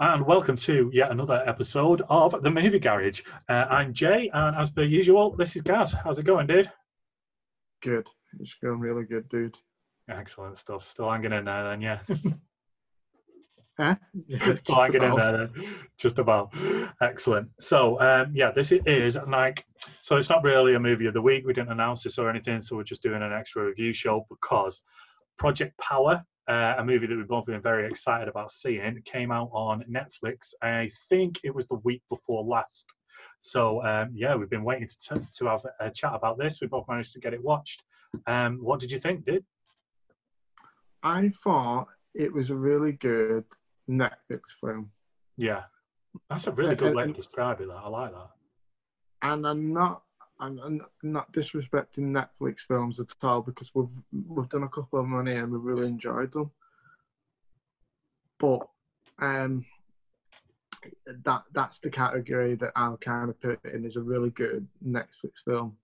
And 0.00 0.24
welcome 0.24 0.54
to 0.54 0.92
yet 0.94 1.10
another 1.10 1.42
episode 1.44 2.02
of 2.08 2.40
The 2.44 2.50
Movie 2.50 2.78
Garage. 2.78 3.22
Uh, 3.48 3.66
I'm 3.68 3.92
Jay, 3.92 4.30
and 4.32 4.54
as 4.54 4.70
per 4.70 4.84
usual, 4.84 5.34
this 5.34 5.56
is 5.56 5.62
Gaz. 5.62 5.90
How's 5.90 6.20
it 6.20 6.22
going, 6.22 6.46
dude? 6.46 6.70
Good. 7.82 8.06
It's 8.38 8.54
going 8.62 8.78
really 8.78 9.02
good, 9.02 9.28
dude. 9.28 9.56
Excellent 10.08 10.56
stuff. 10.56 10.84
Still 10.84 11.10
hanging 11.10 11.32
in 11.32 11.46
there, 11.46 11.70
then, 11.70 11.80
yeah. 11.80 11.98
Huh? 13.76 13.96
Still 14.56 14.76
hanging 14.76 15.02
in 15.02 15.16
there, 15.16 15.36
then. 15.36 15.50
Just 15.96 16.20
about. 16.20 16.54
Excellent. 17.02 17.48
So, 17.58 18.00
um, 18.00 18.30
yeah, 18.34 18.52
this 18.52 18.70
is 18.70 19.18
like, 19.26 19.64
so 20.02 20.16
it's 20.16 20.28
not 20.28 20.44
really 20.44 20.74
a 20.74 20.80
movie 20.80 21.06
of 21.06 21.14
the 21.14 21.22
week. 21.22 21.44
We 21.44 21.52
didn't 21.52 21.72
announce 21.72 22.04
this 22.04 22.18
or 22.18 22.30
anything, 22.30 22.60
so 22.60 22.76
we're 22.76 22.84
just 22.84 23.02
doing 23.02 23.22
an 23.22 23.32
extra 23.32 23.64
review 23.64 23.92
show 23.92 24.26
because 24.30 24.82
Project 25.38 25.76
Power 25.78 26.24
uh, 26.48 26.74
a 26.78 26.84
movie 26.84 27.06
that 27.06 27.16
we've 27.16 27.28
both 27.28 27.46
been 27.46 27.60
very 27.60 27.86
excited 27.86 28.28
about 28.28 28.50
seeing, 28.50 29.00
came 29.04 29.30
out 29.30 29.50
on 29.52 29.84
Netflix. 29.90 30.54
I 30.62 30.90
think 31.08 31.40
it 31.44 31.54
was 31.54 31.66
the 31.66 31.76
week 31.84 32.02
before 32.08 32.42
last. 32.42 32.86
So 33.40 33.84
um, 33.84 34.10
yeah, 34.14 34.34
we've 34.34 34.50
been 34.50 34.64
waiting 34.64 34.88
to, 35.08 35.22
to 35.38 35.46
have 35.46 35.64
a 35.80 35.90
chat 35.90 36.12
about 36.14 36.38
this. 36.38 36.60
We 36.60 36.66
both 36.66 36.88
managed 36.88 37.12
to 37.12 37.20
get 37.20 37.34
it 37.34 37.42
watched. 37.42 37.82
Um, 38.26 38.58
what 38.62 38.80
did 38.80 38.90
you 38.90 38.98
think, 38.98 39.24
dude? 39.24 39.44
I 41.02 41.30
thought 41.44 41.88
it 42.14 42.32
was 42.32 42.50
a 42.50 42.56
really 42.56 42.92
good 42.92 43.44
Netflix 43.88 44.40
film. 44.60 44.90
Yeah, 45.36 45.62
that's 46.28 46.46
a 46.46 46.52
really 46.52 46.74
good 46.74 46.94
way 46.94 47.06
to 47.06 47.12
describe 47.12 47.60
it. 47.60 47.68
That 47.68 47.74
I 47.74 47.88
like 47.88 48.12
that. 48.12 48.30
And 49.22 49.46
I'm 49.46 49.72
not, 49.72 50.02
I'm, 50.40 50.58
I'm 50.58 50.80
not 51.02 51.32
disrespecting 51.32 52.14
Netflix 52.14 52.60
films 52.60 53.00
at 53.00 53.08
all 53.22 53.42
because 53.42 53.70
we've 53.74 53.88
we've 54.26 54.48
done 54.48 54.62
a 54.62 54.68
couple 54.68 54.98
of 54.98 55.04
them 55.04 55.14
on 55.14 55.26
here 55.26 55.42
and 55.42 55.52
we've 55.52 55.62
really 55.62 55.86
enjoyed 55.86 56.32
them. 56.32 56.50
But 58.38 58.68
um, 59.20 59.64
that 61.24 61.42
that's 61.52 61.80
the 61.80 61.90
category 61.90 62.54
that 62.56 62.72
I'll 62.76 62.98
kind 62.98 63.30
of 63.30 63.40
put 63.40 63.64
in 63.64 63.84
as 63.84 63.96
a 63.96 64.00
really 64.00 64.30
good 64.30 64.66
Netflix 64.86 65.42
film. 65.44 65.76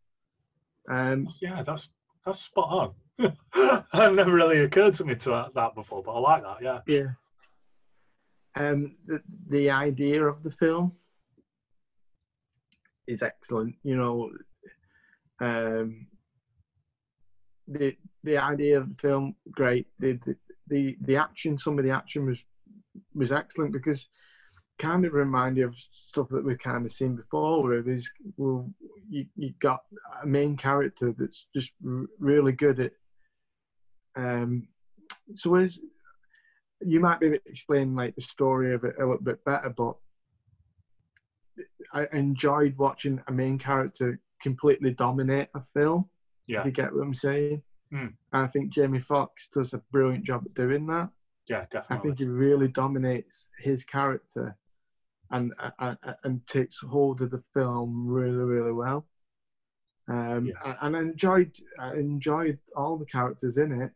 Um, 0.88 1.28
Yeah, 1.40 1.62
that's 1.62 1.88
that's 2.24 2.40
spot 2.40 2.94
on. 3.18 3.36
I've 3.92 4.14
never 4.14 4.32
really 4.32 4.60
occurred 4.60 4.94
to 4.96 5.04
me 5.04 5.14
to 5.16 5.30
that, 5.30 5.54
that 5.54 5.74
before, 5.74 6.02
but 6.02 6.12
I 6.12 6.18
like 6.18 6.42
that. 6.42 6.56
Yeah. 6.62 6.80
yeah. 6.86 7.08
Um, 8.56 8.96
the 9.06 9.20
the 9.48 9.70
idea 9.70 10.24
of 10.24 10.42
the 10.42 10.50
film 10.50 10.92
is 13.06 13.22
excellent. 13.22 13.74
You 13.82 13.96
know, 13.96 14.30
um, 15.40 16.06
the 17.68 17.94
the 18.22 18.38
idea 18.38 18.78
of 18.78 18.88
the 18.88 18.94
film 19.00 19.34
great. 19.50 19.86
The, 19.98 20.18
the 20.26 20.36
the 20.68 20.96
the 21.02 21.16
action, 21.16 21.58
some 21.58 21.78
of 21.78 21.84
the 21.84 21.90
action 21.90 22.26
was 22.26 22.38
was 23.14 23.32
excellent 23.32 23.72
because 23.72 24.06
kind 24.78 25.04
of 25.04 25.12
remind 25.12 25.56
you 25.56 25.66
of 25.66 25.74
stuff 25.92 26.28
that 26.30 26.44
we've 26.44 26.58
kind 26.58 26.84
of 26.84 26.92
seen 26.92 27.16
before. 27.16 27.62
Where 27.62 27.82
was, 27.82 28.08
well, 28.36 28.68
you 29.08 29.26
you 29.36 29.52
got 29.60 29.80
a 30.22 30.26
main 30.26 30.56
character 30.56 31.14
that's 31.16 31.46
just 31.54 31.72
r- 31.86 32.06
really 32.18 32.52
good 32.52 32.80
at. 32.80 32.92
Um, 34.16 34.68
so 35.34 35.56
is 35.56 35.78
you 36.80 37.00
might 37.00 37.20
be 37.20 37.38
explaining 37.46 37.94
like 37.94 38.14
the 38.14 38.22
story 38.22 38.74
of 38.74 38.84
it 38.84 38.96
a 38.98 39.04
little 39.04 39.22
bit 39.22 39.44
better, 39.44 39.72
but 39.76 39.96
I 41.94 42.06
enjoyed 42.12 42.76
watching 42.76 43.22
a 43.28 43.32
main 43.32 43.58
character 43.58 44.20
completely 44.42 44.90
dominate 44.90 45.48
a 45.54 45.62
film. 45.72 46.08
Yeah. 46.46 46.60
If 46.60 46.66
you 46.66 46.72
get 46.72 46.92
what 46.92 47.02
I'm 47.02 47.14
saying? 47.14 47.62
Mm. 47.92 48.12
And 48.32 48.42
I 48.42 48.46
think 48.48 48.72
Jamie 48.72 49.00
Foxx 49.00 49.48
does 49.54 49.72
a 49.72 49.78
brilliant 49.92 50.24
job 50.24 50.42
at 50.44 50.54
doing 50.54 50.86
that. 50.88 51.08
Yeah, 51.48 51.66
definitely. 51.70 51.96
I 51.96 52.00
think 52.00 52.18
he 52.18 52.24
really 52.26 52.68
dominates 52.68 53.46
his 53.58 53.84
character 53.84 54.56
and 55.30 55.54
and, 55.78 55.96
and 56.24 56.46
takes 56.46 56.78
hold 56.78 57.22
of 57.22 57.30
the 57.30 57.42
film 57.54 58.06
really, 58.06 58.36
really 58.36 58.72
well. 58.72 59.06
Um, 60.08 60.46
Yeah. 60.46 60.76
and 60.82 60.96
I 60.96 61.00
enjoyed 61.00 61.52
I 61.78 61.94
enjoyed 61.94 62.58
all 62.76 62.98
the 62.98 63.06
characters 63.06 63.56
in 63.56 63.80
it. 63.82 63.92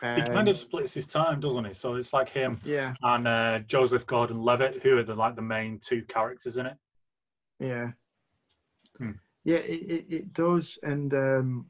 He 0.00 0.06
kind 0.22 0.36
Um, 0.36 0.48
of 0.48 0.56
splits 0.56 0.92
his 0.94 1.06
time, 1.06 1.40
doesn't 1.40 1.64
he? 1.64 1.72
So 1.72 1.94
it's 1.94 2.12
like 2.12 2.28
him 2.28 2.60
yeah, 2.64 2.94
and 3.02 3.26
uh, 3.28 3.58
Joseph 3.60 4.06
Gordon-Levitt, 4.06 4.82
who 4.82 4.98
are 4.98 5.02
the 5.02 5.14
like 5.14 5.36
the 5.36 5.42
main 5.42 5.78
two 5.78 6.02
characters 6.04 6.56
in 6.56 6.66
it. 6.66 6.76
yeah, 7.58 7.92
Hmm. 8.98 9.12
yeah. 9.44 9.56
It, 9.58 9.82
it, 9.90 10.06
it 10.10 10.32
does, 10.32 10.78
and 10.82 11.12
um, 11.14 11.66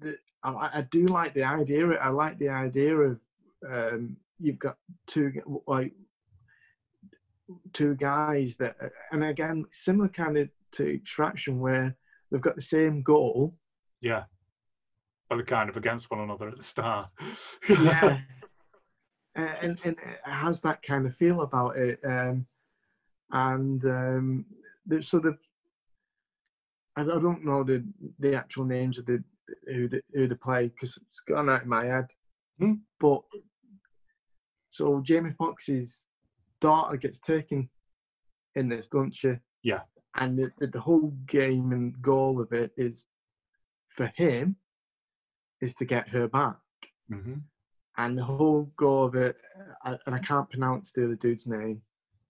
the, 0.00 0.16
I, 0.42 0.70
I 0.78 0.86
do 0.90 1.06
like 1.06 1.34
the 1.34 1.44
idea. 1.44 1.88
I 1.94 2.08
like 2.08 2.38
the 2.38 2.48
idea 2.48 2.96
of 2.96 3.20
um, 3.68 4.16
you've 4.38 4.58
got 4.58 4.76
two 5.06 5.32
like 5.66 5.92
two 7.72 7.94
guys 7.94 8.56
that, 8.56 8.76
and 9.12 9.22
again, 9.24 9.64
similar 9.70 10.08
kind 10.08 10.36
of 10.38 10.48
to 10.72 10.94
Extraction, 10.94 11.60
where 11.60 11.96
they've 12.30 12.40
got 12.40 12.56
the 12.56 12.62
same 12.62 13.02
goal. 13.02 13.54
Yeah. 14.00 14.24
They're 15.30 15.42
kind 15.42 15.68
of 15.68 15.76
against 15.76 16.10
one 16.10 16.20
another 16.20 16.48
at 16.48 16.56
the 16.56 16.62
start. 16.62 17.10
yeah 17.80 18.18
Uh, 19.38 19.54
and, 19.60 19.78
and 19.84 19.96
it 19.98 20.18
has 20.24 20.62
that 20.62 20.82
kind 20.82 21.06
of 21.06 21.14
feel 21.14 21.42
about 21.42 21.76
it 21.76 22.00
um 22.06 22.46
and 23.32 23.84
um 23.84 24.46
the 24.86 25.02
sort 25.02 25.26
of 25.26 25.36
i 26.96 27.02
I 27.02 27.04
don't 27.04 27.44
know 27.44 27.62
the 27.62 27.84
the 28.18 28.34
actual 28.34 28.64
names 28.64 28.96
of 28.96 29.04
the 29.04 29.22
who 29.66 29.88
the, 29.88 30.00
who 30.14 30.26
they 30.26 30.34
play 30.36 30.68
because 30.68 30.96
it's 30.96 31.20
gone 31.28 31.50
out 31.50 31.60
of 31.62 31.66
my 31.68 31.84
head 31.84 32.06
Hmm. 32.58 32.76
but 32.98 33.20
so 34.70 35.02
jamie 35.04 35.34
foxx's 35.38 36.02
daughter 36.62 36.96
gets 36.96 37.18
taken 37.18 37.68
in 38.54 38.70
this 38.70 38.86
don't 38.86 39.14
she 39.14 39.34
Yeah. 39.62 39.82
and 40.14 40.38
the, 40.38 40.50
the, 40.60 40.68
the 40.68 40.80
whole 40.80 41.12
game 41.26 41.72
and 41.72 42.00
goal 42.00 42.40
of 42.40 42.52
it 42.54 42.72
is 42.78 43.04
for 43.90 44.10
him 44.16 44.56
is 45.60 45.74
to 45.74 45.84
get 45.84 46.08
her 46.08 46.28
back 46.28 46.56
hmm 47.08 47.34
and 47.98 48.18
the 48.18 48.22
whole 48.22 48.70
goal 48.76 49.04
of 49.04 49.14
it, 49.14 49.36
I, 49.84 49.96
and 50.06 50.14
I 50.14 50.18
can't 50.18 50.50
pronounce 50.50 50.92
the 50.92 51.04
other 51.04 51.14
dude's 51.14 51.46
name. 51.46 51.80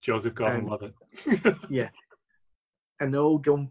Joseph 0.01 0.35
Gordon-Levitt. 0.35 0.95
Yeah, 1.69 1.89
and 3.01 3.13
the 3.13 3.19
whole 3.19 3.39
goal, 3.39 3.69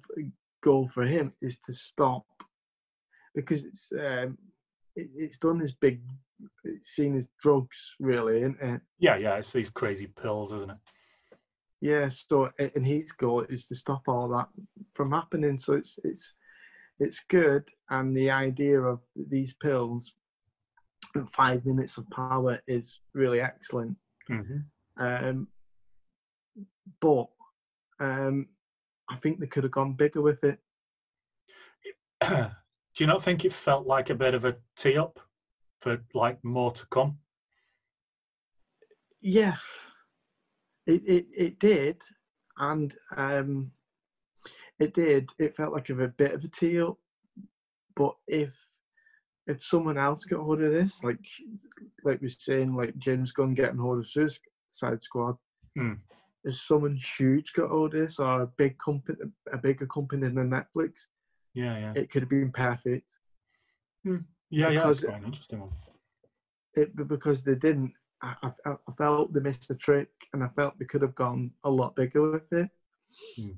goal 0.61 0.89
for 0.93 1.03
him 1.03 1.31
is 1.41 1.57
to 1.65 1.73
stop 1.73 2.25
because 3.33 3.63
it's 3.63 3.91
um, 3.93 4.37
it, 4.95 5.09
it's 5.15 5.37
done 5.37 5.61
as 5.61 5.71
big, 5.73 6.01
it's 6.63 6.89
seen 6.89 7.17
as 7.17 7.27
drugs, 7.41 7.95
really, 7.99 8.39
isn't 8.39 8.61
it? 8.61 8.81
yeah, 8.99 9.17
yeah, 9.17 9.35
it's 9.35 9.51
these 9.51 9.69
crazy 9.69 10.07
pills, 10.07 10.53
isn't 10.53 10.71
it? 10.71 10.77
Yeah. 11.81 12.09
So, 12.09 12.49
and 12.57 12.85
his 12.85 13.11
goal 13.11 13.41
is 13.49 13.67
to 13.67 13.75
stop 13.75 14.03
all 14.07 14.27
that 14.29 14.47
from 14.93 15.11
happening. 15.11 15.57
So 15.57 15.73
it's 15.73 15.97
it's 16.03 16.33
it's 16.99 17.21
good, 17.29 17.63
and 17.89 18.15
the 18.15 18.29
idea 18.29 18.79
of 18.81 18.99
these 19.15 19.53
pills, 19.53 20.13
five 21.29 21.65
minutes 21.65 21.97
of 21.97 22.09
power, 22.09 22.59
is 22.67 22.99
really 23.13 23.41
excellent. 23.41 23.97
hmm 24.27 24.59
Um, 24.99 25.47
but 27.01 27.27
um, 27.99 28.47
I 29.09 29.15
think 29.17 29.39
they 29.39 29.47
could 29.47 29.63
have 29.63 29.71
gone 29.71 29.93
bigger 29.93 30.21
with 30.21 30.43
it. 30.43 30.59
Do 32.95 33.03
you 33.03 33.07
not 33.07 33.21
think 33.21 33.43
it 33.43 33.53
felt 33.53 33.85
like 33.85 34.09
a 34.09 34.15
bit 34.15 34.33
of 34.33 34.45
a 34.45 34.55
tee 34.75 34.97
up 34.97 35.19
for 35.81 35.99
like 36.13 36.41
more 36.43 36.71
to 36.71 36.85
come? 36.87 37.17
Yeah, 39.21 39.55
it 40.87 41.01
it, 41.05 41.25
it 41.35 41.59
did, 41.59 42.01
and 42.57 42.95
um, 43.17 43.71
it 44.79 44.93
did. 44.93 45.29
It 45.39 45.55
felt 45.55 45.73
like 45.73 45.89
a 45.89 45.93
bit 46.07 46.33
of 46.33 46.43
a 46.43 46.47
tee 46.47 46.81
up. 46.81 46.97
But 47.95 48.15
if 48.27 48.53
if 49.47 49.63
someone 49.63 49.97
else 49.97 50.25
got 50.25 50.41
hold 50.43 50.61
of 50.61 50.71
this, 50.71 51.01
like 51.03 51.19
like 52.03 52.21
we 52.21 52.27
are 52.27 52.31
saying, 52.39 52.75
like 52.75 52.97
James 52.97 53.31
Gunn 53.31 53.53
getting 53.53 53.77
hold 53.77 53.99
of 53.99 54.09
Suicide 54.09 55.01
Squad, 55.03 55.37
Hmm. 55.75 55.93
if 56.43 56.55
someone 56.55 56.95
huge 57.17 57.53
got 57.53 57.69
hold 57.69 57.93
of 57.93 58.01
this, 58.01 58.19
or 58.19 58.41
a 58.41 58.47
big 58.47 58.77
company, 58.79 59.17
a 59.51 59.57
bigger 59.57 59.85
company 59.87 60.27
than 60.29 60.49
Netflix, 60.49 61.05
Yeah, 61.53 61.77
yeah, 61.77 61.93
it 61.95 62.09
could 62.11 62.23
have 62.23 62.29
been 62.29 62.51
perfect. 62.51 63.09
yeah, 64.03 64.17
yeah. 64.49 64.69
That's 64.69 64.99
because- 64.99 65.03
quite 65.03 65.17
an 65.19 65.25
interesting 65.25 65.59
one. 65.61 65.71
it 66.75 67.07
because 67.07 67.43
they 67.43 67.55
didn't. 67.55 67.93
I, 68.21 68.35
I, 68.65 68.71
I 68.71 68.91
felt 68.97 69.31
they 69.33 69.39
missed 69.41 69.67
the 69.67 69.75
trick, 69.75 70.09
and 70.33 70.43
I 70.43 70.47
felt 70.49 70.77
they 70.79 70.85
could 70.85 71.01
have 71.01 71.15
gone 71.15 71.51
a 71.63 71.69
lot 71.69 71.95
bigger 71.95 72.31
with 72.31 72.51
it. 72.51 72.69
Hmm. 73.35 73.51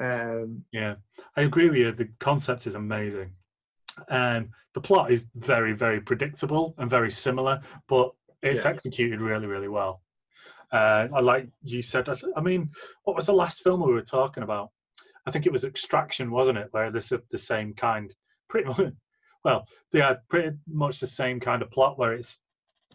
Um, 0.00 0.64
Yeah, 0.72 0.96
I 1.36 1.42
agree 1.42 1.68
with 1.68 1.78
you. 1.78 1.92
The 1.92 2.10
concept 2.18 2.66
is 2.66 2.74
amazing. 2.74 3.32
Um, 4.08 4.50
the 4.72 4.80
plot 4.80 5.10
is 5.10 5.26
very, 5.36 5.72
very 5.72 6.00
predictable 6.00 6.74
and 6.78 6.90
very 6.90 7.10
similar, 7.10 7.60
but 7.88 8.12
it's 8.42 8.64
Yeah. 8.64 8.70
executed 8.70 9.20
really, 9.20 9.46
really 9.46 9.68
well. 9.68 10.02
Uh, 10.72 11.08
I 11.12 11.20
like 11.20 11.48
you 11.62 11.82
said. 11.82 12.08
I- 12.08 12.18
I 12.36 12.40
mean, 12.40 12.72
what 13.04 13.14
was 13.14 13.26
the 13.26 13.32
last 13.32 13.62
film 13.62 13.80
we 13.86 13.92
were 13.92 14.02
talking 14.02 14.42
about? 14.42 14.72
I 15.26 15.30
think 15.30 15.46
it 15.46 15.52
was 15.52 15.64
Extraction, 15.64 16.30
wasn't 16.30 16.58
it? 16.58 16.68
Where 16.72 16.90
this 16.90 17.12
is 17.12 17.20
the 17.30 17.38
same 17.38 17.74
kind, 17.74 18.14
pretty 18.48 18.68
much. 18.68 18.78
Well, 19.44 19.68
they 19.90 20.00
had 20.00 20.26
pretty 20.28 20.56
much 20.66 21.00
the 21.00 21.06
same 21.06 21.38
kind 21.38 21.60
of 21.60 21.70
plot 21.70 21.98
where 21.98 22.14
it's 22.14 22.38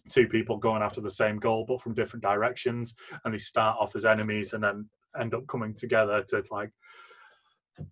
two 0.09 0.27
people 0.27 0.57
going 0.57 0.81
after 0.81 0.99
the 0.99 1.11
same 1.11 1.37
goal 1.37 1.63
but 1.63 1.79
from 1.79 1.93
different 1.93 2.23
directions, 2.23 2.95
and 3.23 3.31
they 3.31 3.37
start 3.37 3.77
off 3.79 3.95
as 3.95 4.03
enemies 4.03 4.53
and 4.53 4.63
then 4.63 4.89
end 5.19 5.33
up 5.33 5.47
coming 5.47 5.73
together 5.73 6.23
to 6.29 6.43
like 6.51 6.71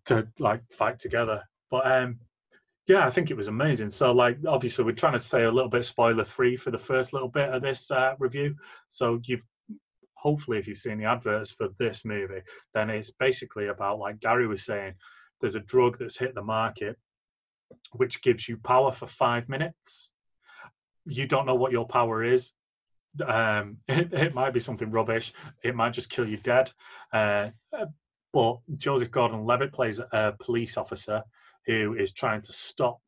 to 0.05 0.27
like 0.39 0.61
fight 0.71 0.99
together. 0.99 1.43
But 1.71 1.89
um, 1.89 2.19
yeah, 2.87 3.05
I 3.05 3.09
think 3.09 3.31
it 3.31 3.37
was 3.37 3.47
amazing. 3.47 3.89
So 3.91 4.11
like 4.11 4.37
obviously 4.47 4.85
we're 4.85 4.93
trying 4.93 5.13
to 5.13 5.19
stay 5.19 5.43
a 5.43 5.51
little 5.51 5.69
bit 5.69 5.85
spoiler 5.85 6.25
free 6.25 6.55
for 6.55 6.71
the 6.71 6.77
first 6.77 7.13
little 7.13 7.29
bit 7.29 7.49
of 7.49 7.61
this 7.61 7.91
uh, 7.91 8.15
review. 8.19 8.55
So 8.89 9.19
you've 9.25 9.43
hopefully 10.15 10.57
if 10.57 10.67
you've 10.67 10.77
seen 10.77 10.97
the 10.97 11.05
adverts 11.05 11.51
for 11.51 11.69
this 11.79 12.03
movie, 12.05 12.41
then 12.73 12.89
it's 12.89 13.11
basically 13.11 13.67
about 13.67 13.99
like 13.99 14.19
Gary 14.19 14.47
was 14.47 14.65
saying, 14.65 14.93
there's 15.41 15.55
a 15.55 15.59
drug 15.61 15.97
that's 15.99 16.17
hit 16.17 16.33
the 16.33 16.43
market 16.43 16.97
which 17.93 18.21
gives 18.21 18.47
you 18.47 18.57
power 18.57 18.91
for 18.91 19.07
five 19.07 19.47
minutes. 19.49 20.11
You 21.05 21.27
don't 21.27 21.45
know 21.45 21.55
what 21.55 21.71
your 21.71 21.87
power 21.87 22.23
is. 22.23 22.51
Um, 23.21 23.77
it, 23.87 24.13
it 24.13 24.33
might 24.33 24.53
be 24.53 24.59
something 24.59 24.91
rubbish. 24.91 25.33
It 25.63 25.75
might 25.75 25.93
just 25.93 26.09
kill 26.09 26.27
you 26.27 26.37
dead. 26.37 26.71
Uh, 27.11 27.49
but 28.33 28.57
Joseph 28.73 29.11
Gordon-Levitt 29.11 29.73
plays 29.73 29.99
a 29.99 30.33
police 30.39 30.77
officer 30.77 31.23
who 31.65 31.95
is 31.95 32.11
trying 32.11 32.41
to 32.43 32.53
stop 32.53 32.99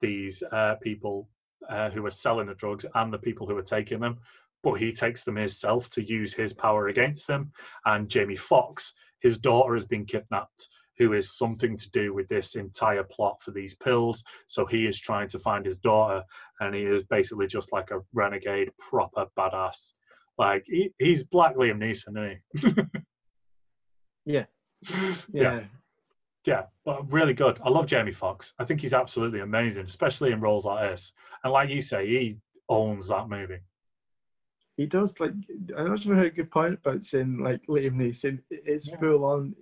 these 0.00 0.42
uh, 0.50 0.76
people 0.82 1.28
uh, 1.68 1.90
who 1.90 2.04
are 2.06 2.10
selling 2.10 2.46
the 2.46 2.54
drugs 2.54 2.86
and 2.94 3.12
the 3.12 3.18
people 3.18 3.46
who 3.46 3.56
are 3.56 3.62
taking 3.62 4.00
them. 4.00 4.18
But 4.62 4.74
he 4.74 4.92
takes 4.92 5.24
them 5.24 5.36
himself 5.36 5.88
to 5.90 6.02
use 6.02 6.34
his 6.34 6.52
power 6.52 6.88
against 6.88 7.26
them. 7.26 7.52
And 7.84 8.08
Jamie 8.08 8.36
Foxx, 8.36 8.92
his 9.20 9.38
daughter 9.38 9.74
has 9.74 9.86
been 9.86 10.04
kidnapped, 10.04 10.68
who 11.00 11.14
is 11.14 11.36
something 11.36 11.76
to 11.76 11.90
do 11.90 12.14
with 12.14 12.28
this 12.28 12.54
entire 12.54 13.02
plot 13.02 13.42
for 13.42 13.50
these 13.50 13.74
pills. 13.74 14.22
So 14.46 14.66
he 14.66 14.86
is 14.86 15.00
trying 15.00 15.28
to 15.30 15.38
find 15.38 15.64
his 15.64 15.78
daughter, 15.78 16.22
and 16.60 16.74
he 16.74 16.82
is 16.82 17.02
basically 17.02 17.46
just 17.46 17.72
like 17.72 17.90
a 17.90 18.00
renegade, 18.14 18.70
proper 18.78 19.26
badass. 19.36 19.94
Like 20.38 20.62
he, 20.66 20.92
he's 20.98 21.24
Black 21.24 21.56
Liam 21.56 21.78
Neeson, 21.78 22.38
isn't 22.54 22.76
he? 22.76 22.82
yeah. 24.26 24.44
yeah. 25.32 25.42
yeah 25.42 25.60
yeah, 26.46 26.62
but 26.84 27.10
really 27.12 27.34
good. 27.34 27.60
I 27.64 27.68
love 27.68 27.86
Jamie 27.86 28.12
Foxx. 28.12 28.54
I 28.58 28.64
think 28.64 28.80
he's 28.80 28.94
absolutely 28.94 29.40
amazing, 29.40 29.84
especially 29.84 30.32
in 30.32 30.40
roles 30.40 30.64
like 30.64 30.90
this. 30.90 31.12
And 31.44 31.52
like 31.52 31.68
you 31.68 31.82
say, 31.82 32.06
he 32.06 32.38
owns 32.68 33.08
that 33.08 33.28
movie. 33.28 33.60
He 34.76 34.86
does. 34.86 35.18
Like 35.20 35.32
I 35.76 35.86
also 35.86 36.14
heard 36.14 36.26
a 36.26 36.30
good 36.30 36.50
point 36.50 36.78
about 36.82 37.04
saying 37.04 37.38
like 37.38 37.60
Liam 37.68 37.96
Neeson. 37.96 38.40
It's 38.50 38.88
yeah. 38.88 38.96
full 38.96 39.24
on. 39.24 39.54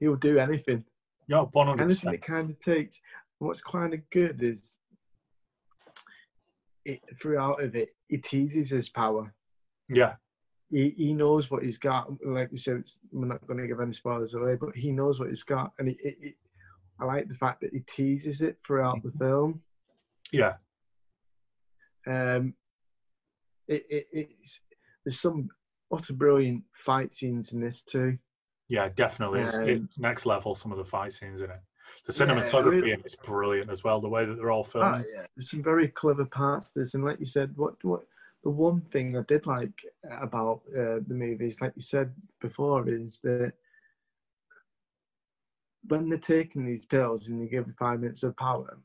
He'll 0.00 0.16
do 0.16 0.38
anything. 0.38 0.84
Yeah, 1.28 1.42
one 1.52 1.68
hundred 1.68 1.84
Anything 1.84 2.14
it 2.14 2.22
kind 2.22 2.50
of 2.50 2.58
takes. 2.60 2.98
What's 3.38 3.60
kind 3.60 3.94
of 3.94 4.00
good 4.10 4.42
is 4.42 4.76
it 6.84 7.00
throughout 7.20 7.62
of 7.62 7.76
it, 7.76 7.90
he 8.08 8.18
teases 8.18 8.70
his 8.70 8.88
power. 8.88 9.32
Yeah, 9.88 10.14
he, 10.70 10.94
he 10.96 11.12
knows 11.12 11.50
what 11.50 11.62
he's 11.62 11.78
got. 11.78 12.08
Like 12.24 12.50
we 12.50 12.58
said, 12.58 12.82
we're 13.12 13.26
not 13.26 13.46
going 13.46 13.60
to 13.60 13.66
give 13.68 13.80
any 13.80 13.92
spoilers 13.92 14.34
away, 14.34 14.56
but 14.56 14.74
he 14.74 14.90
knows 14.90 15.20
what 15.20 15.28
he's 15.28 15.42
got, 15.42 15.72
and 15.78 15.88
he, 15.88 15.98
it, 16.02 16.16
it, 16.20 16.34
I 16.98 17.04
like 17.04 17.28
the 17.28 17.34
fact 17.34 17.60
that 17.60 17.72
he 17.72 17.80
teases 17.80 18.40
it 18.40 18.58
throughout 18.66 19.02
the 19.02 19.10
mm-hmm. 19.10 19.18
film. 19.18 19.62
Yeah. 20.32 20.54
Um. 22.06 22.54
It, 23.68 23.84
it 23.88 24.06
it's 24.12 24.58
there's 25.04 25.20
some 25.20 25.48
utter 25.92 26.12
brilliant 26.12 26.64
fight 26.74 27.14
scenes 27.14 27.52
in 27.52 27.60
this 27.60 27.82
too. 27.82 28.18
Yeah, 28.70 28.88
definitely. 28.94 29.40
It's, 29.40 29.56
um, 29.56 29.68
it's 29.68 29.98
next 29.98 30.26
level. 30.26 30.54
Some 30.54 30.70
of 30.70 30.78
the 30.78 30.84
fight 30.84 31.12
scenes 31.12 31.40
in 31.40 31.50
it. 31.50 31.60
The 32.06 32.12
cinematography 32.12 32.88
yeah, 32.88 32.96
is 33.04 33.16
brilliant 33.16 33.68
as 33.68 33.82
well. 33.82 34.00
The 34.00 34.08
way 34.08 34.24
that 34.24 34.36
they're 34.36 34.52
all 34.52 34.64
filmed. 34.64 34.86
Ah, 34.86 35.02
yeah. 35.12 35.26
There's 35.36 35.50
some 35.50 35.62
very 35.62 35.88
clever 35.88 36.24
parts. 36.24 36.70
to 36.70 36.78
this, 36.78 36.94
and 36.94 37.04
like 37.04 37.18
you 37.18 37.26
said, 37.26 37.52
what 37.56 37.74
what 37.84 38.02
the 38.44 38.50
one 38.50 38.80
thing 38.92 39.18
I 39.18 39.22
did 39.26 39.44
like 39.44 39.84
about 40.08 40.62
uh, 40.68 41.00
the 41.06 41.14
movies, 41.14 41.58
like 41.60 41.72
you 41.74 41.82
said 41.82 42.12
before, 42.40 42.88
is 42.88 43.18
that 43.24 43.52
when 45.88 46.08
they're 46.08 46.18
taking 46.18 46.64
these 46.64 46.84
pills 46.84 47.26
and 47.26 47.40
you 47.40 47.48
give 47.48 47.64
them 47.64 47.74
five 47.76 48.00
minutes 48.00 48.22
of 48.22 48.36
power, 48.36 48.78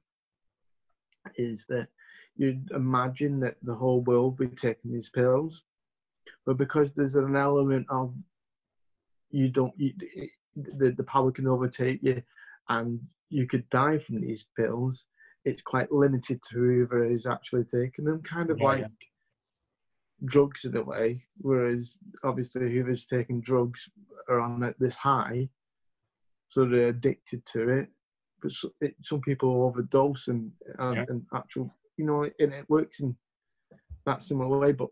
is 1.38 1.66
that 1.70 1.88
you'd 2.36 2.72
imagine 2.72 3.40
that 3.42 3.58
the 3.62 3.76
whole 3.76 4.02
world 4.02 4.40
would 4.40 4.50
be 4.50 4.56
taking 4.56 4.92
these 4.92 5.12
pills, 5.12 5.64
but 6.46 6.58
because 6.58 6.94
there's 6.94 7.16
an 7.16 7.36
element 7.36 7.86
of 7.90 8.14
you 9.32 9.50
don't, 9.50 9.74
you, 9.78 9.94
the, 10.56 10.92
the 10.92 11.04
power 11.04 11.32
can 11.32 11.48
overtake 11.48 12.00
you 12.02 12.22
and 12.70 13.00
you 13.30 13.48
could 13.48 13.70
die 13.70 13.98
from 14.00 14.22
these 14.22 14.46
pills, 14.58 15.06
it's 15.44 15.62
quite 15.62 15.92
limited 15.92 16.40
to 16.50 16.58
whoever 16.58 17.06
is 17.06 17.26
actually 17.26 17.64
taking 17.64 18.06
them, 18.06 18.22
kind 18.24 18.50
of 18.50 18.60
yeah, 18.60 18.66
like. 18.66 18.88
Drugs 20.24 20.64
in 20.64 20.78
a 20.78 20.82
way, 20.82 21.22
whereas 21.40 21.98
obviously 22.24 22.72
whoever's 22.72 23.06
taking 23.06 23.42
drugs 23.42 23.90
are 24.30 24.40
on 24.40 24.64
at 24.64 24.80
this 24.80 24.96
high, 24.96 25.50
so 26.48 26.66
they're 26.66 26.88
addicted 26.88 27.46
to 27.48 27.68
it. 27.68 27.90
But 28.42 28.54
so, 28.54 28.70
it, 28.80 28.96
some 29.02 29.20
people 29.20 29.64
overdose 29.64 30.30
and 30.30 30.54
and, 30.80 30.96
yeah. 30.96 31.06
and 31.10 31.22
actual, 31.36 31.70
you 31.98 32.06
know, 32.06 32.24
and 32.24 32.54
it 32.54 32.66
works 32.70 33.02
in 33.02 33.14
that 34.06 34.24
similar 34.24 34.58
way. 34.58 34.72
But 34.72 34.88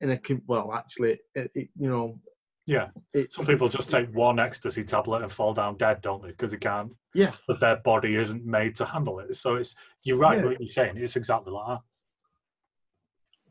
in 0.00 0.10
a 0.10 0.20
well, 0.46 0.72
actually, 0.72 1.18
it, 1.34 1.50
it, 1.54 1.68
you 1.78 1.88
know. 1.88 2.18
Yeah, 2.66 2.88
some 3.30 3.46
people 3.46 3.70
just 3.70 3.88
take 3.88 4.14
one 4.14 4.38
ecstasy 4.38 4.84
tablet 4.84 5.22
and 5.22 5.32
fall 5.32 5.54
down 5.54 5.78
dead, 5.78 6.02
don't 6.02 6.20
they? 6.20 6.28
Because 6.28 6.50
they 6.50 6.58
can't. 6.58 6.92
Yeah. 7.14 7.32
Because 7.46 7.58
their 7.60 7.76
body 7.76 8.16
isn't 8.16 8.44
made 8.44 8.74
to 8.74 8.84
handle 8.84 9.20
it. 9.20 9.34
So 9.36 9.54
it's 9.54 9.74
you're 10.02 10.18
right. 10.18 10.38
Yeah. 10.38 10.44
What 10.44 10.60
you're 10.60 10.68
saying, 10.68 10.98
it's 10.98 11.16
exactly 11.16 11.50
like 11.50 11.66
that 11.66 11.78